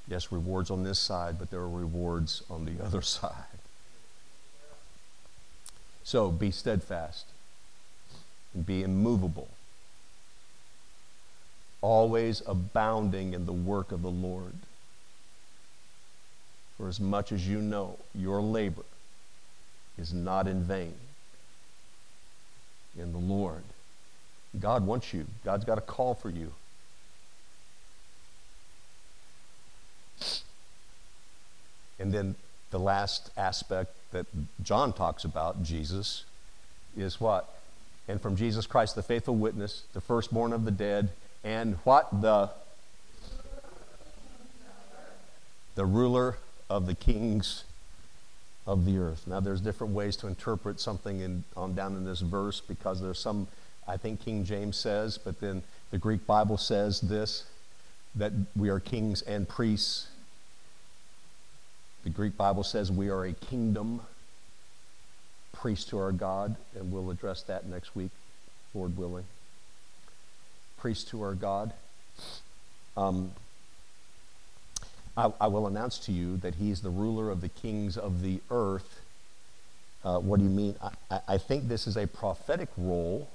Yes, 0.09 0.33
rewards 0.33 0.71
on 0.71 0.83
this 0.83 0.99
side, 0.99 1.39
but 1.39 1.51
there 1.51 1.61
are 1.61 1.69
rewards 1.69 2.43
on 2.49 2.65
the 2.65 2.85
other 2.85 3.03
side. 3.03 3.33
So 6.05 6.31
be 6.31 6.51
steadfast 6.51 7.27
and 8.55 8.67
be 8.67 8.83
immovable, 8.83 9.49
always 11.83 12.43
abounding 12.47 13.35
in 13.35 13.45
the 13.45 13.53
work 13.53 13.93
of 13.93 14.01
the 14.03 14.11
Lord. 14.11 14.55
For 16.79 16.89
as 16.89 16.99
much 16.99 17.33
as 17.33 17.47
you 17.47 17.61
know, 17.61 17.99
your 18.15 18.41
labor 18.41 18.85
is 19.99 20.15
not 20.15 20.49
in 20.49 20.63
vain 20.63 20.95
in 22.99 23.13
the 23.13 23.19
Lord. 23.19 23.63
God 24.59 24.87
wants 24.87 25.13
you, 25.13 25.27
God's 25.45 25.65
got 25.65 25.79
a 25.79 25.83
call 25.83 26.15
for 26.15 26.31
you. 26.31 26.53
And 31.99 32.13
then 32.13 32.35
the 32.71 32.79
last 32.79 33.31
aspect 33.37 33.95
that 34.13 34.27
John 34.63 34.93
talks 34.93 35.25
about, 35.25 35.63
Jesus, 35.63 36.25
is 36.97 37.21
what? 37.21 37.49
And 38.09 38.21
from 38.21 38.37
Jesus 38.37 38.67
Christ, 38.67 38.95
the 38.95 39.03
faithful 39.03 39.37
witness, 39.37 39.85
the 39.93 40.01
firstborn 40.01 40.53
of 40.53 40.65
the 40.65 40.71
dead, 40.71 41.11
and 41.45 41.75
what? 41.85 42.23
The, 42.23 42.51
the 45.75 45.85
ruler 45.85 46.37
of 46.71 46.87
the 46.87 46.95
kings 46.95 47.65
of 48.67 48.85
the 48.85 48.99
earth. 48.99 49.27
Now, 49.27 49.41
there's 49.41 49.61
different 49.61 49.93
ways 49.93 50.17
to 50.19 50.29
interpret 50.29 50.81
something 50.81 51.21
in, 51.21 51.45
on 51.57 51.75
down 51.75 51.97
in 51.97 52.05
this 52.05 52.21
verse 52.21 52.61
because 52.61 53.01
there's 53.01 53.19
some, 53.19 53.49
I 53.89 53.97
think 53.97 54.21
King 54.21 54.45
James 54.45 54.77
says, 54.77 55.19
but 55.19 55.41
then 55.41 55.63
the 55.91 55.99
Greek 55.99 56.27
Bible 56.27 56.57
says 56.57 57.01
this 57.01 57.45
that 58.15 58.33
we 58.55 58.69
are 58.69 58.79
kings 58.79 59.23
and 59.23 59.49
priests. 59.49 60.09
The 62.05 62.11
Greek 62.11 62.37
Bible 62.37 62.63
says 62.63 62.93
we 62.93 63.09
are 63.09 63.25
a 63.25 63.33
kingdom, 63.33 64.03
priest 65.53 65.89
to 65.91 65.99
our 65.99 66.13
God, 66.13 66.57
and 66.77 66.93
we'll 66.93 67.11
address 67.11 67.43
that 67.45 67.67
next 67.67 67.97
week, 67.97 68.11
Lord 68.75 68.99
willing. 68.99 69.25
Priest 70.83 71.07
to 71.11 71.23
our 71.23 71.35
God. 71.35 71.73
Um, 72.97 73.31
I, 75.17 75.33
I, 75.41 75.47
will 75.47 75.69
announce 75.69 75.97
to 76.01 76.13
you 76.13 76.39
that 76.39 76.57
he 76.57 76.73
is 76.73 76.81
the 76.81 76.91
ruler 76.91 77.31
of 77.31 77.41
the 77.41 77.49
kings 77.49 77.97
of 77.97 78.21
the 78.21 78.41
earth. 78.51 79.01
Uh, 80.05 80.19
what 80.19 80.41
do 80.41 80.45
you 80.45 80.51
mean? 80.51 80.75
I, 81.09 81.21
I 81.29 81.39
think 81.39 81.69
this 81.69 81.87
is 81.87 81.97
a 81.97 82.09
prophetic 82.09 82.69
role 82.77 83.29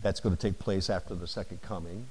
that's 0.00 0.20
going 0.20 0.36
to 0.36 0.40
take 0.40 0.60
place 0.60 0.88
after 0.88 1.16
the 1.16 1.26
second 1.26 1.60
coming. 1.60 2.06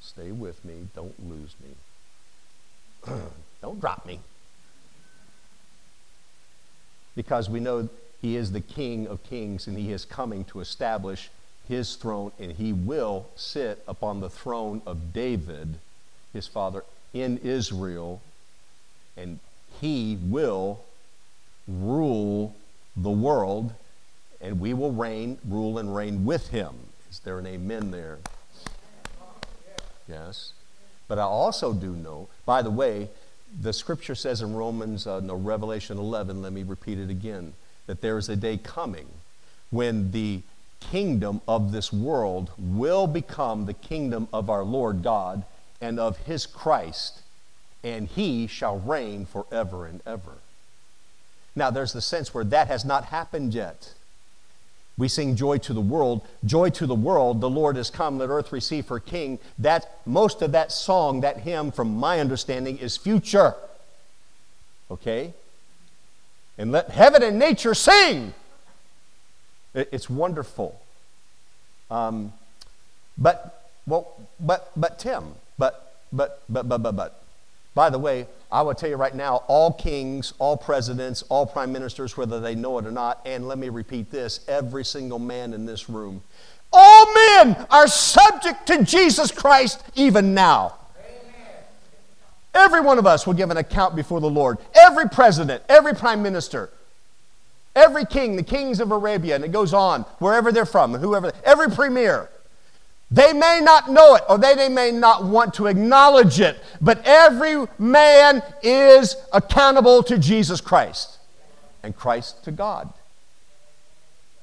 Stay 0.00 0.30
with 0.30 0.64
me. 0.64 0.86
Don't 0.94 1.28
lose 1.28 1.56
me. 1.60 3.14
don't 3.62 3.80
drop 3.80 4.06
me. 4.06 4.20
Because 7.16 7.50
we 7.50 7.58
know 7.58 7.88
he 8.22 8.36
is 8.36 8.52
the 8.52 8.60
King 8.60 9.08
of 9.08 9.24
kings 9.24 9.66
and 9.66 9.76
he 9.76 9.90
is 9.90 10.04
coming 10.04 10.44
to 10.44 10.60
establish 10.60 11.30
his 11.68 11.96
throne 11.96 12.32
and 12.38 12.52
he 12.52 12.72
will 12.72 13.26
sit 13.36 13.82
upon 13.88 14.20
the 14.20 14.30
throne 14.30 14.82
of 14.86 15.12
David 15.12 15.78
his 16.34 16.46
father 16.46 16.84
in 17.14 17.38
Israel, 17.38 18.20
and 19.16 19.38
he 19.80 20.18
will 20.20 20.84
rule 21.66 22.54
the 22.96 23.10
world, 23.10 23.72
and 24.40 24.60
we 24.60 24.74
will 24.74 24.92
reign, 24.92 25.38
rule, 25.48 25.78
and 25.78 25.94
reign 25.94 26.26
with 26.26 26.48
him. 26.48 26.74
Is 27.10 27.20
there 27.20 27.38
an 27.38 27.46
amen 27.46 27.92
there? 27.92 28.18
Yes. 30.08 30.52
But 31.08 31.18
I 31.18 31.22
also 31.22 31.72
do 31.72 31.94
know, 31.94 32.28
by 32.44 32.60
the 32.60 32.70
way, 32.70 33.08
the 33.60 33.72
scripture 33.72 34.16
says 34.16 34.42
in 34.42 34.54
Romans, 34.54 35.06
uh, 35.06 35.20
no, 35.20 35.34
Revelation 35.34 35.96
11, 35.96 36.42
let 36.42 36.52
me 36.52 36.64
repeat 36.64 36.98
it 36.98 37.08
again, 37.08 37.54
that 37.86 38.00
there 38.00 38.18
is 38.18 38.28
a 38.28 38.36
day 38.36 38.56
coming 38.56 39.06
when 39.70 40.10
the 40.10 40.42
kingdom 40.90 41.40
of 41.46 41.72
this 41.72 41.92
world 41.92 42.50
will 42.58 43.06
become 43.06 43.66
the 43.66 43.74
kingdom 43.74 44.28
of 44.32 44.48
our 44.48 44.64
Lord 44.64 45.02
God 45.02 45.44
and 45.80 45.98
of 45.98 46.18
his 46.18 46.46
Christ, 46.46 47.20
and 47.82 48.08
he 48.08 48.46
shall 48.46 48.78
reign 48.78 49.26
forever 49.26 49.86
and 49.86 50.00
ever. 50.06 50.38
Now, 51.56 51.70
there's 51.70 51.92
the 51.92 52.00
sense 52.00 52.34
where 52.34 52.44
that 52.44 52.68
has 52.68 52.84
not 52.84 53.06
happened 53.06 53.54
yet. 53.54 53.94
We 54.96 55.08
sing 55.08 55.34
joy 55.34 55.58
to 55.58 55.72
the 55.72 55.80
world, 55.80 56.22
joy 56.44 56.70
to 56.70 56.86
the 56.86 56.94
world, 56.94 57.40
the 57.40 57.50
Lord 57.50 57.76
is 57.76 57.90
come, 57.90 58.18
let 58.18 58.28
earth 58.28 58.52
receive 58.52 58.88
her 58.88 59.00
king. 59.00 59.38
That 59.58 59.98
most 60.06 60.40
of 60.40 60.52
that 60.52 60.70
song, 60.70 61.20
that 61.22 61.38
hymn, 61.38 61.72
from 61.72 61.96
my 61.96 62.20
understanding, 62.20 62.78
is 62.78 62.96
future. 62.96 63.54
Okay? 64.90 65.34
And 66.56 66.70
let 66.70 66.90
heaven 66.90 67.22
and 67.22 67.38
nature 67.38 67.74
sing. 67.74 68.34
It's 69.74 70.08
wonderful. 70.08 70.80
Um, 71.90 72.32
but, 73.18 73.68
well, 73.86 74.12
but, 74.40 74.70
but 74.76 74.98
Tim, 74.98 75.34
but, 75.58 75.96
but, 76.12 76.42
but, 76.48 76.68
but, 76.68 76.78
but, 76.78 76.96
but. 76.96 77.20
By 77.74 77.90
the 77.90 77.98
way, 77.98 78.28
I 78.52 78.62
will 78.62 78.74
tell 78.74 78.88
you 78.88 78.96
right 78.96 79.14
now 79.14 79.42
all 79.48 79.72
kings, 79.72 80.32
all 80.38 80.56
presidents, 80.56 81.22
all 81.28 81.44
prime 81.44 81.72
ministers, 81.72 82.16
whether 82.16 82.38
they 82.38 82.54
know 82.54 82.78
it 82.78 82.86
or 82.86 82.92
not, 82.92 83.20
and 83.24 83.48
let 83.48 83.58
me 83.58 83.68
repeat 83.68 84.12
this 84.12 84.40
every 84.46 84.84
single 84.84 85.18
man 85.18 85.52
in 85.52 85.66
this 85.66 85.88
room, 85.88 86.22
all 86.72 87.12
men 87.14 87.66
are 87.70 87.88
subject 87.88 88.66
to 88.68 88.84
Jesus 88.84 89.32
Christ 89.32 89.82
even 89.96 90.34
now. 90.34 90.74
Every 92.54 92.80
one 92.80 92.98
of 92.98 93.06
us 93.06 93.26
will 93.26 93.34
give 93.34 93.50
an 93.50 93.56
account 93.56 93.96
before 93.96 94.20
the 94.20 94.30
Lord. 94.30 94.58
Every 94.74 95.08
president, 95.08 95.64
every 95.68 95.94
prime 95.94 96.22
minister, 96.22 96.70
every 97.74 98.04
king, 98.04 98.36
the 98.36 98.42
kings 98.42 98.80
of 98.80 98.90
Arabia, 98.90 99.34
and 99.34 99.44
it 99.44 99.52
goes 99.52 99.74
on, 99.74 100.02
wherever 100.18 100.52
they're 100.52 100.66
from, 100.66 100.94
whoever, 100.94 101.32
every 101.44 101.70
premier, 101.70 102.28
they 103.10 103.32
may 103.32 103.60
not 103.62 103.90
know 103.90 104.14
it 104.14 104.22
or 104.28 104.38
they, 104.38 104.54
they 104.54 104.68
may 104.68 104.90
not 104.90 105.24
want 105.24 105.54
to 105.54 105.66
acknowledge 105.66 106.40
it, 106.40 106.58
but 106.80 107.00
every 107.04 107.66
man 107.78 108.42
is 108.62 109.16
accountable 109.32 110.02
to 110.04 110.18
Jesus 110.18 110.60
Christ 110.60 111.18
and 111.82 111.94
Christ 111.94 112.42
to 112.44 112.50
God. 112.50 112.92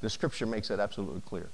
The 0.02 0.10
scripture 0.10 0.46
makes 0.46 0.70
that 0.70 0.80
absolutely 0.80 1.22
clear. 1.22 1.50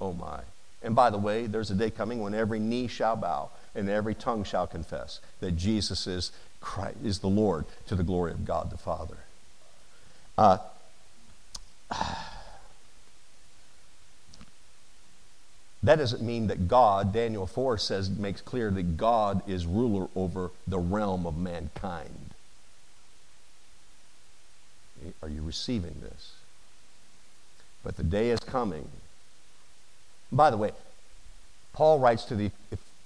Oh 0.00 0.12
my. 0.12 0.40
And 0.82 0.94
by 0.94 1.10
the 1.10 1.18
way, 1.18 1.46
there's 1.46 1.70
a 1.70 1.74
day 1.74 1.90
coming 1.90 2.20
when 2.20 2.34
every 2.34 2.58
knee 2.58 2.86
shall 2.86 3.16
bow 3.16 3.50
and 3.74 3.88
every 3.88 4.14
tongue 4.14 4.44
shall 4.44 4.66
confess 4.66 5.20
that 5.40 5.52
Jesus 5.52 6.06
is 6.06 6.30
Christ, 6.60 6.98
is 7.02 7.18
the 7.18 7.28
Lord 7.28 7.64
to 7.86 7.94
the 7.94 8.02
glory 8.02 8.32
of 8.32 8.44
God 8.44 8.70
the 8.70 8.78
Father. 8.78 9.16
Uh, 10.36 10.58
That 15.84 15.96
doesn't 15.96 16.22
mean 16.22 16.46
that 16.46 16.66
God, 16.66 17.12
Daniel 17.12 17.46
4 17.46 17.76
says, 17.76 18.08
makes 18.08 18.40
clear 18.40 18.70
that 18.70 18.96
God 18.96 19.42
is 19.46 19.66
ruler 19.66 20.08
over 20.16 20.50
the 20.66 20.78
realm 20.78 21.26
of 21.26 21.36
mankind. 21.36 22.30
Are 25.22 25.28
you 25.28 25.42
receiving 25.42 25.94
this? 26.00 26.32
But 27.84 27.98
the 27.98 28.02
day 28.02 28.30
is 28.30 28.40
coming. 28.40 28.88
By 30.32 30.48
the 30.48 30.56
way, 30.56 30.72
Paul 31.74 31.98
writes 31.98 32.24
to 32.24 32.34
the 32.34 32.50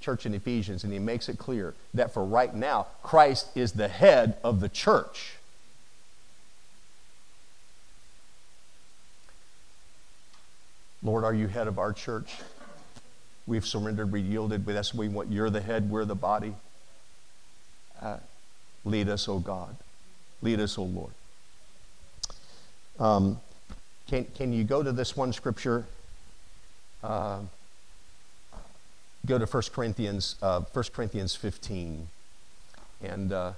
church 0.01 0.25
in 0.25 0.33
Ephesians 0.33 0.85
and 0.85 0.93
he 0.93 1.01
makes 1.01 1.29
it 1.29 1.37
clear 1.37 1.75
that 1.95 2.15
for 2.15 2.25
right 2.25 2.55
now, 2.55 2.87
Christ 3.03 3.49
is 3.57 3.73
the 3.73 3.89
head 3.89 4.37
of 4.45 4.61
the 4.61 4.69
church. 4.69 5.38
Lord, 11.03 11.25
are 11.25 11.35
you 11.35 11.47
head 11.47 11.69
of 11.69 11.79
our 11.79 11.93
church? 11.93 12.35
We've 13.47 13.67
surrendered, 13.67 14.13
we 14.13 14.21
yielded. 14.21 14.67
That's 14.67 14.93
what 14.93 15.01
we 15.01 15.09
want. 15.09 15.31
You're 15.31 15.51
the 15.51 15.61
head, 15.61 15.91
we're 15.91 16.05
the 16.05 16.15
body. 16.15 16.55
Uh, 18.01 18.19
lead 18.85 19.09
us, 19.09 19.29
O 19.29 19.35
oh 19.35 19.39
God. 19.39 19.77
Lead 20.43 20.61
us, 20.61 20.79
O 20.79 20.83
oh 20.83 20.85
Lord. 20.87 21.13
Um, 22.99 23.41
can, 24.09 24.25
can 24.37 24.53
you 24.53 24.65
go 24.65 24.83
to 24.83 24.93
this 24.93 25.17
one 25.17 25.33
scripture? 25.33 25.87
Uh, 27.03 27.41
go 29.27 29.39
to 29.39 29.47
1 29.47 29.63
Corinthians, 29.73 30.37
uh, 30.43 30.61
1 30.61 30.85
Corinthians 30.93 31.35
15. 31.35 32.09
And 33.03 33.33
uh, 33.33 33.53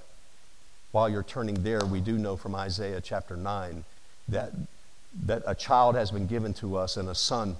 while 0.91 1.09
you're 1.09 1.23
turning 1.23 1.63
there, 1.63 1.85
we 1.85 2.01
do 2.01 2.17
know 2.17 2.35
from 2.35 2.53
Isaiah 2.53 3.01
chapter 3.01 3.35
9 3.35 3.83
that, 4.29 4.51
that 5.25 5.43
a 5.45 5.55
child 5.55 5.95
has 5.95 6.11
been 6.11 6.27
given 6.27 6.53
to 6.55 6.77
us 6.77 6.97
and 6.97 7.09
a 7.09 7.15
son 7.15 7.57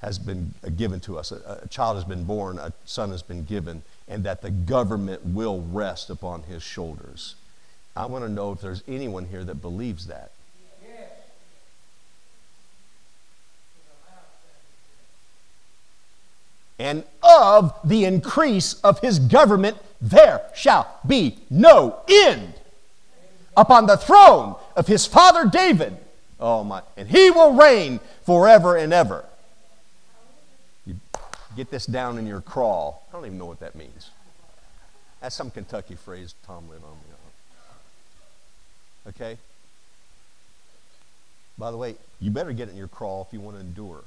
has 0.00 0.18
been 0.18 0.54
uh, 0.64 0.70
given 0.70 0.98
to 1.00 1.18
us. 1.18 1.30
A, 1.30 1.60
a, 1.62 1.68
child 1.68 1.96
has 1.96 2.04
been 2.04 2.24
born, 2.24 2.58
a 2.58 2.72
son 2.86 3.10
has 3.10 3.22
been 3.22 3.44
given, 3.44 3.82
and 4.08 4.24
that 4.24 4.40
the 4.40 4.50
government 4.50 5.24
will 5.24 5.60
rest 5.60 6.08
upon 6.10 6.42
his 6.44 6.62
shoulders. 6.62 7.34
I 7.94 8.06
want 8.06 8.24
to 8.24 8.30
know 8.30 8.52
if 8.52 8.60
there's 8.60 8.82
anyone 8.88 9.26
here 9.26 9.44
that 9.44 9.56
believes 9.56 10.06
that. 10.06 10.32
And 16.78 17.04
of 17.22 17.78
the 17.84 18.06
increase 18.06 18.72
of 18.80 19.00
his 19.00 19.18
government, 19.18 19.76
there 20.00 20.40
shall 20.54 20.98
be 21.06 21.36
no 21.50 22.00
end 22.08 22.54
upon 23.54 23.84
the 23.84 23.98
throne 23.98 24.56
of 24.74 24.86
his 24.86 25.06
father 25.06 25.44
David. 25.44 25.98
Oh 26.40 26.64
my, 26.64 26.82
and 26.96 27.06
he 27.06 27.30
will 27.30 27.52
reign 27.52 28.00
forever 28.24 28.76
and 28.76 28.92
ever. 28.92 29.24
You 30.86 30.96
get 31.54 31.70
this 31.70 31.84
down 31.84 32.16
in 32.16 32.26
your 32.26 32.40
crawl. 32.40 33.06
I 33.10 33.12
don't 33.12 33.26
even 33.26 33.38
know 33.38 33.44
what 33.44 33.60
that 33.60 33.74
means. 33.74 34.10
That's 35.20 35.36
some 35.36 35.50
Kentucky 35.50 35.96
phrase 35.96 36.34
Tomlin 36.46 36.80
on 36.82 36.96
me. 36.96 37.10
Okay? 39.08 39.38
By 41.58 41.70
the 41.70 41.76
way, 41.76 41.96
you 42.20 42.30
better 42.30 42.52
get 42.52 42.68
it 42.68 42.70
in 42.70 42.78
your 42.78 42.88
crawl 42.88 43.26
if 43.28 43.34
you 43.34 43.40
want 43.40 43.56
to 43.56 43.60
endure. 43.60 44.02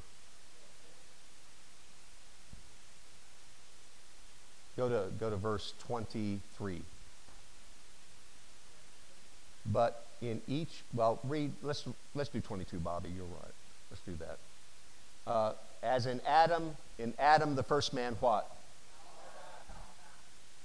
Go 4.76 4.90
to, 4.90 5.12
go 5.20 5.30
to 5.30 5.36
verse 5.36 5.74
23. 5.86 6.82
But 9.72 10.08
in 10.24 10.42
each, 10.48 10.84
well, 10.94 11.20
read, 11.24 11.52
let's, 11.62 11.86
let's 12.16 12.30
do 12.30 12.40
22, 12.40 12.78
Bobby. 12.78 13.10
You're 13.10 13.26
right. 13.26 13.54
Let's 13.92 14.02
do 14.04 14.16
that. 14.20 15.32
Uh, 15.32 15.54
as 15.82 16.06
in 16.06 16.22
Adam, 16.28 16.76
in 16.98 17.14
Adam, 17.20 17.56
the 17.56 17.64
first 17.64 17.94
man, 17.94 18.16
what? 18.20 18.50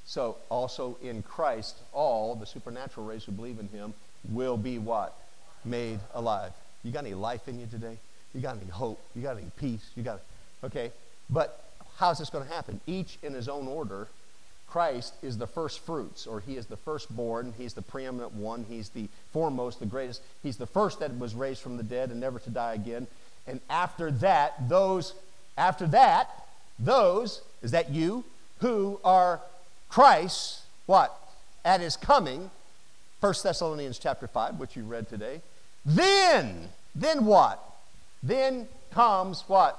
So 0.07 0.37
also 0.49 0.97
in 1.03 1.23
Christ, 1.23 1.77
all 1.93 2.35
the 2.35 2.47
supernatural 2.47 3.07
race 3.07 3.25
who 3.25 3.33
believe 3.33 3.59
in 3.59 3.69
him 3.69 3.93
will 4.31 4.57
be 4.57 4.79
what? 4.79 5.15
Made 5.65 6.01
alive. 6.15 6.53
You 6.83 6.93
got 6.93 7.05
any 7.05 7.15
life 7.15 7.47
in 7.49 7.61
you 7.61 7.67
today? 7.67 7.99
You 8.35 8.41
got 8.41 8.57
any 8.57 8.71
hope? 8.71 9.01
You 9.15 9.23
got 9.23 9.37
any 9.37 9.51
peace? 9.59 9.91
You 9.97 10.03
got, 10.03 10.21
okay? 10.65 10.93
But 11.29 11.63
how's 11.97 12.19
this 12.19 12.31
going 12.31 12.47
to 12.47 12.53
happen? 12.53 12.81
Each 12.87 13.19
in 13.23 13.35
his 13.35 13.49
own 13.49 13.67
order. 13.67 14.09
Christ 14.71 15.15
is 15.23 15.39
the 15.39 15.47
first 15.47 15.81
fruits, 15.81 16.27
or 16.27 16.41
he 16.41 16.57
is 16.57 16.67
the 16.67 16.77
firstborn. 16.77 17.55
He's 17.57 17.73
the 17.73 17.83
preeminent 17.83 18.35
one. 18.35 18.67
He's 18.69 18.91
the 18.91 19.09
foremost, 19.33 19.81
the 19.81 19.87
greatest. 19.87 20.23
He's 20.43 20.59
the 20.59 20.67
first 20.67 21.01
that 21.01 21.19
was 21.19 21.35
raised 21.35 21.63
from 21.63 21.77
the 21.77 21.83
dead 21.83 22.11
and 22.11 22.21
never 22.21 22.39
to 22.41 22.51
die 22.51 22.75
again. 22.75 23.07
And 23.47 23.61
after 23.71 24.11
that, 24.11 24.69
those, 24.69 25.15
after 25.57 25.87
that, 25.89 26.29
those, 26.79 27.41
is 27.63 27.71
that 27.71 27.91
you, 27.91 28.25
who 28.59 29.01
are 29.05 29.41
Christ, 29.89 30.61
what? 30.87 31.19
At 31.65 31.81
his 31.81 31.97
coming, 31.97 32.51
1 33.21 33.35
Thessalonians 33.43 33.99
chapter 33.99 34.29
5, 34.29 34.59
which 34.61 34.77
you 34.77 34.85
read 34.85 35.09
today. 35.09 35.41
Then, 35.85 36.69
then 36.95 37.25
what? 37.25 37.63
Then 38.23 38.69
comes 38.93 39.45
what? 39.47 39.79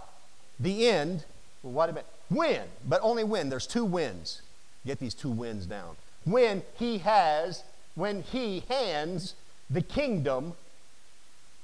The 0.59 0.87
end. 0.87 1.25
Well, 1.61 1.73
what 1.73 1.89
about 1.89 2.05
when? 2.29 2.63
But 2.87 3.01
only 3.03 3.23
when. 3.23 3.49
There's 3.49 3.67
two 3.67 3.85
wins. 3.85 4.41
Get 4.85 4.99
these 4.99 5.13
two 5.13 5.29
wins 5.29 5.65
down. 5.65 5.95
When 6.25 6.63
he 6.77 6.99
has, 6.99 7.63
when 7.95 8.23
he 8.23 8.63
hands 8.69 9.35
the 9.69 9.81
kingdom 9.81 10.53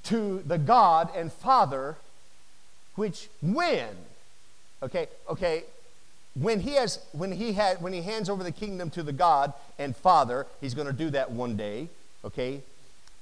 to 0.03 0.43
the 0.45 0.57
God 0.57 1.09
and 1.15 1.31
Father, 1.31 1.95
which 2.95 3.29
when, 3.41 3.89
okay, 4.83 5.07
okay, 5.29 5.63
when 6.35 6.59
he 6.59 6.71
has 6.71 6.99
when 7.13 7.31
he 7.31 7.53
had 7.53 7.81
when 7.81 7.93
he 7.93 8.01
hands 8.01 8.29
over 8.29 8.43
the 8.43 8.51
kingdom 8.51 8.89
to 8.89 9.01
the 9.03 9.13
god 9.13 9.53
and 9.79 9.95
father 9.95 10.45
he's 10.59 10.73
going 10.73 10.85
to 10.85 10.93
do 10.93 11.09
that 11.09 11.31
one 11.31 11.55
day 11.55 11.87
okay? 12.25 12.61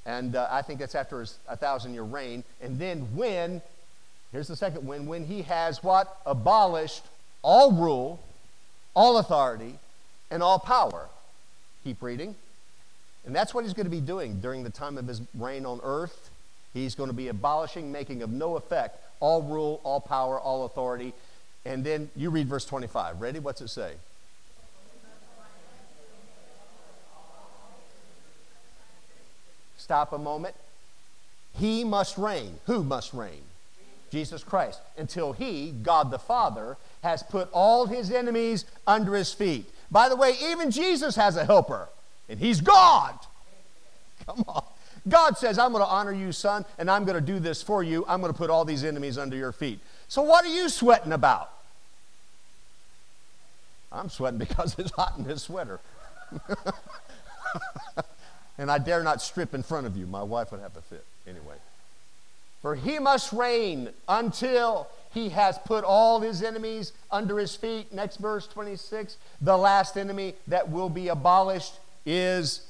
And 0.05 0.35
uh, 0.35 0.47
i 0.49 0.61
think 0.61 0.79
that's 0.79 0.95
after 0.95 1.19
his 1.19 1.37
a 1.47 1.55
thousand 1.55 1.93
year 1.93 2.03
reign. 2.03 2.43
And 2.61 2.79
then 2.79 3.15
when 3.15 3.61
here's 4.31 4.47
the 4.47 4.55
second 4.55 4.85
when 4.85 5.05
when 5.05 5.25
he 5.25 5.43
has 5.43 5.83
what? 5.83 6.17
Abolished 6.25 7.05
all 7.41 7.71
rule 7.71 8.19
all 8.93 9.17
authority 9.17 9.79
and 10.31 10.43
all 10.43 10.59
power 10.59 11.07
keep 11.83 12.01
reading 12.01 12.35
and 13.25 13.35
that's 13.35 13.53
what 13.53 13.63
he's 13.63 13.73
going 13.73 13.85
to 13.85 13.91
be 13.91 14.01
doing 14.01 14.39
during 14.39 14.63
the 14.63 14.69
time 14.69 14.97
of 14.97 15.07
his 15.07 15.21
reign 15.37 15.65
on 15.65 15.79
earth 15.83 16.29
he's 16.73 16.95
going 16.95 17.09
to 17.09 17.15
be 17.15 17.27
abolishing 17.27 17.91
making 17.91 18.21
of 18.21 18.29
no 18.29 18.55
effect 18.55 18.99
all 19.19 19.41
rule 19.41 19.81
all 19.83 19.99
power 19.99 20.39
all 20.39 20.65
authority 20.65 21.13
and 21.65 21.83
then 21.83 22.09
you 22.15 22.29
read 22.29 22.47
verse 22.47 22.65
25. 22.65 23.21
Ready? 23.21 23.39
What's 23.39 23.61
it 23.61 23.69
say? 23.69 23.93
Stop 29.77 30.13
a 30.13 30.17
moment. 30.17 30.55
He 31.53 31.83
must 31.83 32.17
reign. 32.17 32.59
Who 32.65 32.83
must 32.83 33.13
reign? 33.13 33.43
Jesus 34.11 34.43
Christ. 34.43 34.79
Until 34.97 35.33
he, 35.33 35.71
God 35.71 36.09
the 36.09 36.19
Father, 36.19 36.77
has 37.03 37.21
put 37.21 37.49
all 37.51 37.85
his 37.85 38.09
enemies 38.11 38.65
under 38.87 39.13
his 39.13 39.31
feet. 39.31 39.69
By 39.91 40.09
the 40.09 40.15
way, 40.15 40.35
even 40.41 40.71
Jesus 40.71 41.15
has 41.15 41.35
a 41.35 41.45
helper, 41.45 41.89
and 42.27 42.39
he's 42.39 42.61
God. 42.61 43.19
Come 44.25 44.43
on. 44.47 44.63
God 45.07 45.37
says, 45.37 45.59
I'm 45.59 45.73
going 45.73 45.83
to 45.83 45.89
honor 45.89 46.13
you, 46.13 46.31
son, 46.31 46.63
and 46.77 46.89
I'm 46.89 47.03
going 47.03 47.19
to 47.19 47.21
do 47.21 47.39
this 47.39 47.61
for 47.61 47.83
you. 47.83 48.05
I'm 48.07 48.21
going 48.21 48.31
to 48.31 48.37
put 48.37 48.49
all 48.49 48.63
these 48.63 48.85
enemies 48.85 49.17
under 49.17 49.35
your 49.35 49.51
feet. 49.51 49.79
So, 50.07 50.21
what 50.21 50.45
are 50.45 50.53
you 50.53 50.69
sweating 50.69 51.11
about? 51.11 51.51
I'm 53.91 54.09
sweating 54.09 54.39
because 54.39 54.75
it's 54.79 54.91
hot 54.91 55.15
in 55.17 55.25
this 55.25 55.43
sweater. 55.43 55.81
and 58.57 58.71
I 58.71 58.77
dare 58.77 59.03
not 59.03 59.21
strip 59.21 59.53
in 59.53 59.61
front 59.61 59.85
of 59.85 59.97
you. 59.97 60.07
My 60.07 60.23
wife 60.23 60.51
would 60.51 60.61
have 60.61 60.77
a 60.77 60.81
fit. 60.81 61.05
Anyway. 61.27 61.57
For 62.63 62.75
he 62.75 62.97
must 62.97 63.33
reign 63.33 63.89
until 64.07 64.87
he 65.13 65.29
has 65.29 65.59
put 65.59 65.83
all 65.83 66.21
his 66.21 66.41
enemies 66.41 66.93
under 67.11 67.37
his 67.37 67.55
feet. 67.55 67.93
Next 67.93 68.17
verse 68.17 68.47
26. 68.47 69.17
The 69.41 69.55
last 69.55 69.97
enemy 69.97 70.33
that 70.47 70.71
will 70.71 70.89
be 70.89 71.09
abolished 71.09 71.73
is 72.05 72.65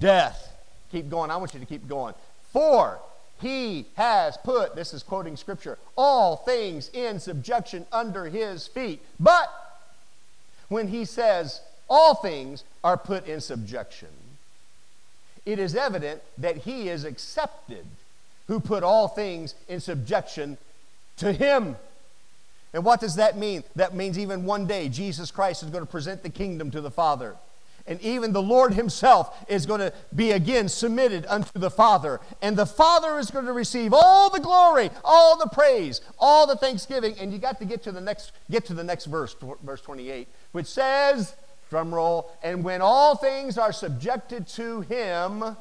death. 0.00 0.52
Keep 0.90 1.08
going. 1.08 1.30
I 1.30 1.36
want 1.36 1.54
you 1.54 1.60
to 1.60 1.66
keep 1.66 1.88
going. 1.88 2.14
For 2.52 2.98
he 3.40 3.86
has 3.94 4.36
put, 4.36 4.74
this 4.74 4.92
is 4.92 5.04
quoting 5.04 5.36
scripture, 5.36 5.78
all 5.96 6.36
things 6.36 6.90
in 6.92 7.20
subjection 7.20 7.86
under 7.92 8.26
his 8.26 8.66
feet. 8.66 9.00
But 9.20 9.48
when 10.68 10.88
he 10.88 11.04
says 11.04 11.60
all 11.88 12.16
things 12.16 12.64
are 12.82 12.96
put 12.96 13.28
in 13.28 13.40
subjection, 13.40 14.08
it 15.44 15.60
is 15.60 15.76
evident 15.76 16.20
that 16.36 16.56
he 16.56 16.88
is 16.88 17.04
accepted 17.04 17.86
who 18.46 18.60
put 18.60 18.82
all 18.82 19.08
things 19.08 19.54
in 19.68 19.80
subjection 19.80 20.58
to 21.16 21.32
him. 21.32 21.76
And 22.72 22.84
what 22.84 23.00
does 23.00 23.16
that 23.16 23.38
mean? 23.38 23.64
That 23.74 23.94
means 23.94 24.18
even 24.18 24.44
one 24.44 24.66
day 24.66 24.88
Jesus 24.88 25.30
Christ 25.30 25.62
is 25.62 25.70
going 25.70 25.84
to 25.84 25.90
present 25.90 26.22
the 26.22 26.28
kingdom 26.28 26.70
to 26.72 26.80
the 26.80 26.90
Father. 26.90 27.36
And 27.88 28.00
even 28.00 28.32
the 28.32 28.42
Lord 28.42 28.74
Himself 28.74 29.44
is 29.48 29.64
going 29.64 29.80
to 29.80 29.92
be 30.14 30.32
again 30.32 30.68
submitted 30.68 31.24
unto 31.28 31.58
the 31.58 31.70
Father. 31.70 32.20
And 32.42 32.56
the 32.56 32.66
Father 32.66 33.18
is 33.18 33.30
going 33.30 33.46
to 33.46 33.52
receive 33.52 33.94
all 33.94 34.28
the 34.28 34.40
glory, 34.40 34.90
all 35.04 35.38
the 35.38 35.48
praise, 35.48 36.00
all 36.18 36.46
the 36.46 36.56
thanksgiving. 36.56 37.14
And 37.20 37.32
you 37.32 37.38
got 37.38 37.60
to 37.60 37.64
get 37.64 37.84
to 37.84 37.92
the 37.92 38.00
next, 38.00 38.32
get 38.50 38.64
to 38.66 38.74
the 38.74 38.82
next 38.82 39.04
verse, 39.06 39.36
verse 39.62 39.80
28, 39.80 40.26
which 40.50 40.66
says, 40.66 41.34
drum 41.70 41.94
roll, 41.94 42.30
and 42.42 42.64
when 42.64 42.82
all 42.82 43.14
things 43.14 43.56
are 43.56 43.72
subjected 43.72 44.48
to 44.48 44.80
Him, 44.82 45.56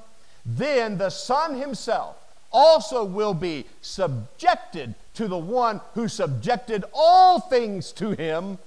then 0.45 0.97
the 0.97 1.11
Son 1.11 1.55
Himself 1.55 2.17
also 2.51 3.03
will 3.03 3.33
be 3.33 3.65
subjected 3.81 4.95
to 5.15 5.27
the 5.27 5.37
one 5.37 5.81
who 5.93 6.07
subjected 6.07 6.83
all 6.93 7.39
things 7.39 7.91
to 7.93 8.11
Him, 8.11 8.57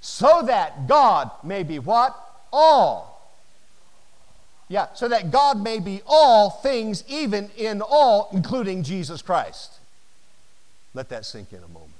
so 0.00 0.42
that 0.42 0.88
God 0.88 1.30
may 1.44 1.62
be 1.62 1.78
what? 1.78 2.16
all. 2.52 3.32
Yeah, 4.68 4.88
so 4.94 5.08
that 5.08 5.30
God 5.30 5.62
may 5.62 5.80
be 5.80 6.02
all 6.06 6.50
things, 6.50 7.04
even 7.08 7.50
in 7.56 7.82
all, 7.82 8.28
including 8.32 8.82
Jesus 8.82 9.20
Christ. 9.20 9.78
Let 10.94 11.08
that 11.08 11.26
sink 11.26 11.52
in 11.52 11.58
a 11.58 11.68
moment. 11.68 11.90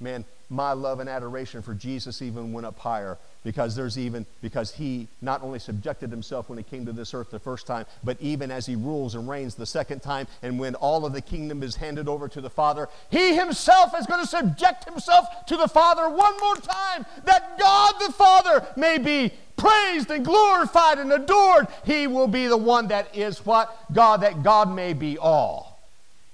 Man, 0.00 0.24
my 0.50 0.72
love 0.72 1.00
and 1.00 1.08
adoration 1.08 1.60
for 1.62 1.74
Jesus 1.74 2.22
even 2.22 2.52
went 2.52 2.66
up 2.66 2.78
higher 2.78 3.18
because 3.44 3.76
there's 3.76 3.98
even 3.98 4.26
because 4.42 4.72
he 4.72 5.08
not 5.20 5.42
only 5.42 5.58
subjected 5.58 6.10
himself 6.10 6.48
when 6.48 6.58
he 6.58 6.64
came 6.64 6.86
to 6.86 6.92
this 6.92 7.14
earth 7.14 7.30
the 7.30 7.38
first 7.38 7.66
time, 7.66 7.86
but 8.02 8.16
even 8.20 8.50
as 8.50 8.66
he 8.66 8.74
rules 8.74 9.14
and 9.14 9.28
reigns 9.28 9.54
the 9.54 9.66
second 9.66 10.02
time, 10.02 10.26
and 10.42 10.58
when 10.58 10.74
all 10.76 11.04
of 11.04 11.12
the 11.12 11.20
kingdom 11.20 11.62
is 11.62 11.76
handed 11.76 12.08
over 12.08 12.28
to 12.28 12.40
the 12.40 12.50
Father, 12.50 12.88
he 13.10 13.34
himself 13.34 13.92
is 13.98 14.06
going 14.06 14.20
to 14.20 14.26
subject 14.26 14.84
himself 14.84 15.26
to 15.46 15.56
the 15.56 15.68
Father 15.68 16.08
one 16.08 16.38
more 16.40 16.56
time, 16.56 17.06
that 17.24 17.58
God 17.58 17.94
the 18.00 18.12
Father 18.12 18.66
may 18.76 18.98
be 18.98 19.32
praised 19.56 20.10
and 20.10 20.24
glorified 20.24 20.98
and 20.98 21.12
adored. 21.12 21.68
He 21.84 22.06
will 22.06 22.28
be 22.28 22.46
the 22.46 22.56
one 22.56 22.88
that 22.88 23.14
is 23.14 23.44
what? 23.44 23.76
God, 23.92 24.22
that 24.22 24.42
God 24.42 24.74
may 24.74 24.94
be 24.94 25.18
all 25.18 25.80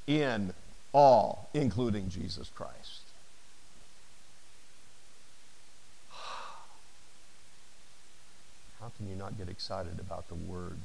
in 0.06 0.52
all, 0.92 1.48
including 1.54 2.08
Jesus 2.10 2.50
Christ. 2.54 2.84
How 8.85 8.91
can 8.99 9.09
you 9.09 9.16
not 9.16 9.39
get 9.39 9.49
excited 9.49 9.99
about 9.99 10.28
the 10.28 10.35
Word? 10.35 10.76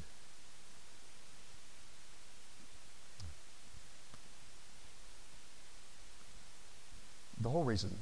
The 7.42 7.50
whole 7.50 7.66
reason, 7.66 7.94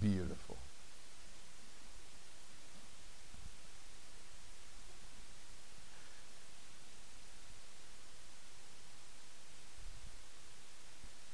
beautiful. 0.00 0.56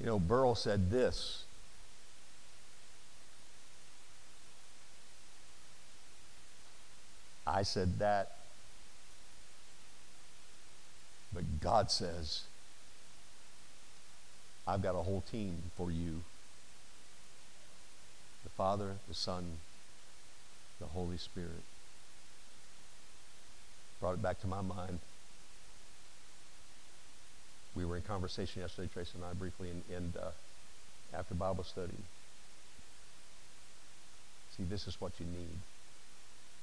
You 0.01 0.07
know, 0.07 0.19
Burl 0.19 0.57
said 0.57 0.91
this 0.91 1.45
I 7.49 7.63
said 7.63 7.99
that. 7.99 8.33
But 11.33 11.61
God 11.61 11.91
says, 11.91 12.43
I've 14.67 14.83
got 14.83 14.95
a 14.95 15.03
whole 15.03 15.23
team 15.31 15.57
for 15.77 15.91
you 15.91 16.21
the 18.45 18.51
Father, 18.51 18.93
the 19.09 19.15
Son, 19.15 19.45
the 20.81 20.87
Holy 20.87 21.17
Spirit. 21.17 21.63
Brought 24.01 24.15
it 24.15 24.23
back 24.23 24.41
to 24.43 24.47
my 24.47 24.61
mind. 24.61 24.99
We 27.75 27.85
were 27.85 27.97
in 27.97 28.03
conversation 28.03 28.63
yesterday, 28.63 28.89
Tracy 28.93 29.13
and 29.17 29.25
I, 29.25 29.33
briefly, 29.35 29.71
and, 29.71 29.83
and 29.95 30.17
uh, 30.17 30.31
after 31.17 31.35
Bible 31.35 31.65
study. 31.65 31.93
See, 34.57 34.65
this 34.65 34.87
is 34.87 35.01
what 35.01 35.13
you 35.19 35.27
need. 35.27 35.78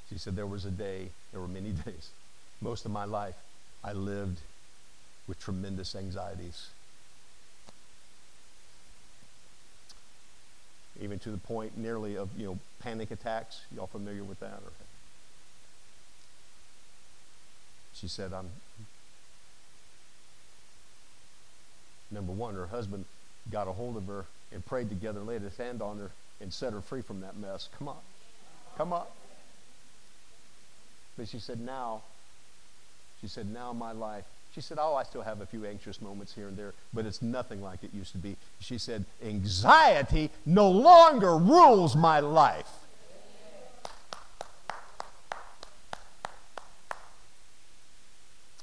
She 0.09 0.17
said, 0.17 0.35
There 0.35 0.45
was 0.45 0.65
a 0.65 0.71
day, 0.71 1.09
there 1.31 1.41
were 1.41 1.47
many 1.47 1.71
days. 1.85 2.09
Most 2.61 2.85
of 2.85 2.91
my 2.91 3.05
life, 3.05 3.35
I 3.83 3.93
lived 3.93 4.39
with 5.27 5.39
tremendous 5.39 5.95
anxieties. 5.95 6.69
Even 11.01 11.19
to 11.19 11.29
the 11.29 11.37
point 11.37 11.77
nearly 11.77 12.15
of, 12.15 12.29
you 12.37 12.45
know, 12.45 12.59
panic 12.79 13.11
attacks. 13.11 13.61
Y'all 13.75 13.87
familiar 13.87 14.23
with 14.23 14.39
that? 14.39 14.61
Or, 14.63 14.71
she 17.93 18.07
said, 18.07 18.31
I'm. 18.31 18.49
Number 22.11 22.31
one, 22.31 22.55
her 22.55 22.67
husband 22.67 23.05
got 23.51 23.67
a 23.67 23.73
hold 23.73 23.97
of 23.97 24.05
her 24.07 24.25
and 24.53 24.65
prayed 24.65 24.89
together, 24.89 25.19
laid 25.19 25.41
his 25.41 25.57
hand 25.57 25.81
on 25.81 25.97
her, 25.97 26.11
and 26.39 26.53
set 26.53 26.71
her 26.71 26.81
free 26.81 27.01
from 27.01 27.21
that 27.21 27.35
mess. 27.35 27.67
Come 27.77 27.89
on. 27.89 27.97
Come 28.77 28.93
on. 28.93 29.05
But 31.17 31.27
she 31.27 31.39
said, 31.39 31.59
now, 31.59 32.01
she 33.21 33.27
said, 33.27 33.51
now 33.51 33.73
my 33.73 33.91
life. 33.91 34.25
She 34.53 34.61
said, 34.61 34.77
oh, 34.79 34.95
I 34.95 35.03
still 35.03 35.21
have 35.21 35.41
a 35.41 35.45
few 35.45 35.65
anxious 35.65 36.01
moments 36.01 36.33
here 36.33 36.47
and 36.47 36.57
there, 36.57 36.73
but 36.93 37.05
it's 37.05 37.21
nothing 37.21 37.61
like 37.61 37.83
it 37.83 37.93
used 37.93 38.13
to 38.13 38.17
be. 38.17 38.37
She 38.59 38.77
said, 38.77 39.03
anxiety 39.23 40.29
no 40.45 40.69
longer 40.69 41.37
rules 41.37 41.95
my 41.95 42.19
life. 42.21 42.69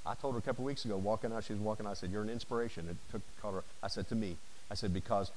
I 0.04 0.14
told 0.14 0.34
her 0.34 0.38
a 0.38 0.42
couple 0.42 0.64
weeks 0.64 0.84
ago, 0.84 0.96
walking 0.96 1.32
out, 1.32 1.44
she 1.44 1.52
was 1.52 1.62
walking 1.62 1.86
out, 1.86 1.90
I 1.90 1.94
said, 1.94 2.10
You're 2.10 2.22
an 2.22 2.28
inspiration. 2.30 2.88
It 2.90 2.96
took 3.10 3.22
called 3.40 3.54
her. 3.54 3.64
I 3.82 3.88
said 3.88 4.08
to 4.08 4.14
me, 4.14 4.36
I 4.70 4.74
said, 4.74 4.92
because 4.92 5.30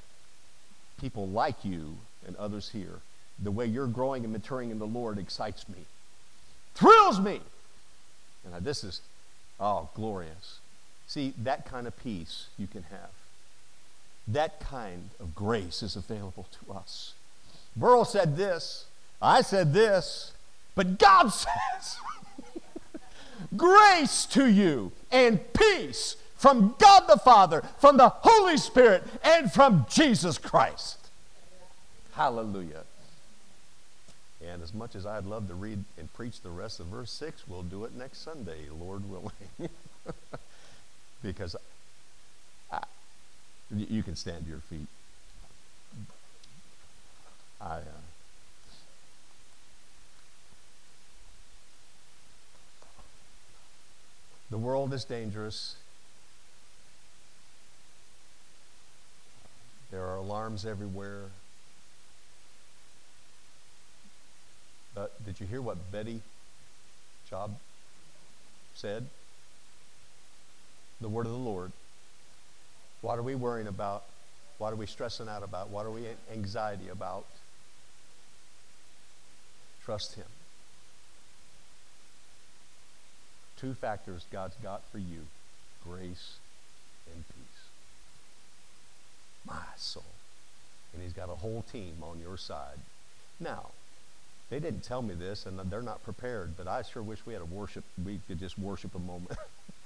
people 0.99 1.27
like 1.27 1.63
you 1.63 1.97
and 2.25 2.35
others 2.37 2.69
here, 2.69 2.99
the 3.41 3.51
way 3.51 3.65
you're 3.65 3.87
growing 3.87 4.23
and 4.23 4.33
maturing 4.33 4.71
in 4.71 4.79
the 4.79 4.87
Lord 4.87 5.17
excites 5.17 5.67
me 5.69 5.85
thrills 6.75 7.19
me. 7.19 7.41
And 8.45 8.63
this 8.63 8.83
is, 8.83 9.01
oh, 9.59 9.89
glorious. 9.95 10.59
See, 11.07 11.33
that 11.43 11.65
kind 11.65 11.87
of 11.87 11.97
peace 12.03 12.47
you 12.57 12.67
can 12.67 12.83
have. 12.83 13.09
That 14.27 14.59
kind 14.59 15.09
of 15.19 15.35
grace 15.35 15.83
is 15.83 15.95
available 15.95 16.47
to 16.65 16.73
us. 16.73 17.13
Burl 17.75 18.05
said 18.05 18.37
this, 18.37 18.85
I 19.21 19.41
said 19.41 19.73
this, 19.73 20.31
but 20.75 20.97
God 20.97 21.29
says, 21.29 21.97
grace 23.55 24.25
to 24.27 24.49
you 24.49 24.91
and 25.11 25.39
peace 25.53 26.15
from 26.35 26.75
God 26.77 27.03
the 27.07 27.17
Father, 27.17 27.63
from 27.79 27.97
the 27.97 28.09
Holy 28.09 28.57
Spirit, 28.57 29.03
and 29.23 29.51
from 29.51 29.85
Jesus 29.89 30.37
Christ. 30.37 30.97
Hallelujah. 32.13 32.83
And 34.47 34.61
as 34.61 34.73
much 34.73 34.95
as 34.95 35.05
I'd 35.05 35.25
love 35.25 35.47
to 35.47 35.55
read 35.55 35.83
and 35.97 36.13
preach 36.13 36.41
the 36.41 36.49
rest 36.49 36.79
of 36.79 36.87
verse 36.87 37.11
6, 37.11 37.47
we'll 37.47 37.63
do 37.63 37.85
it 37.85 37.95
next 37.95 38.19
Sunday, 38.19 38.67
Lord 38.71 39.09
willing. 39.09 39.31
because 41.23 41.55
I, 42.71 42.83
you 43.75 44.03
can 44.03 44.15
stand 44.15 44.43
to 44.45 44.49
your 44.49 44.59
feet. 44.59 44.87
I. 47.59 47.77
Uh, 47.77 47.81
the 54.51 54.57
world 54.57 54.93
is 54.93 55.03
dangerous. 55.03 55.75
There 59.91 60.03
are 60.03 60.17
alarms 60.17 60.65
everywhere. 60.65 61.29
Uh, 64.97 65.07
did 65.25 65.39
you 65.39 65.47
hear 65.47 65.61
what 65.61 65.91
Betty 65.91 66.21
Job 67.29 67.51
said? 68.75 69.05
The 71.01 71.09
word 71.09 71.25
of 71.25 71.33
the 71.33 71.37
Lord. 71.37 71.71
What 73.01 73.19
are 73.19 73.23
we 73.23 73.35
worrying 73.35 73.67
about? 73.67 74.03
What 74.57 74.71
are 74.71 74.77
we 74.77 74.85
stressing 74.85 75.27
out 75.27 75.43
about? 75.43 75.69
What 75.69 75.85
are 75.85 75.91
we 75.91 76.07
anxiety 76.31 76.87
about? 76.89 77.25
Trust 79.83 80.15
Him. 80.15 80.25
Two 83.57 83.73
factors 83.73 84.25
God's 84.31 84.55
got 84.63 84.81
for 84.91 84.97
you 84.97 85.27
grace 85.87 86.37
and 87.13 87.23
peace. 87.27 87.63
My 89.45 89.61
soul. 89.75 90.03
And 90.93 91.03
He's 91.03 91.13
got 91.13 91.29
a 91.29 91.35
whole 91.35 91.65
team 91.69 91.95
on 92.01 92.19
your 92.21 92.37
side. 92.37 92.79
Now, 93.39 93.71
they 94.49 94.59
didn't 94.59 94.83
tell 94.83 95.01
me 95.01 95.15
this, 95.15 95.45
and 95.45 95.59
they're 95.71 95.81
not 95.81 96.03
prepared, 96.03 96.55
but 96.55 96.67
I 96.67 96.81
sure 96.83 97.01
wish 97.01 97.25
we 97.25 97.33
had 97.33 97.41
a 97.41 97.45
worship, 97.45 97.83
we 98.03 98.19
could 98.27 98.39
just 98.39 98.57
worship 98.57 98.95
a 98.95 98.99
moment. 98.99 99.31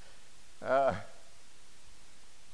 uh, 0.62 0.93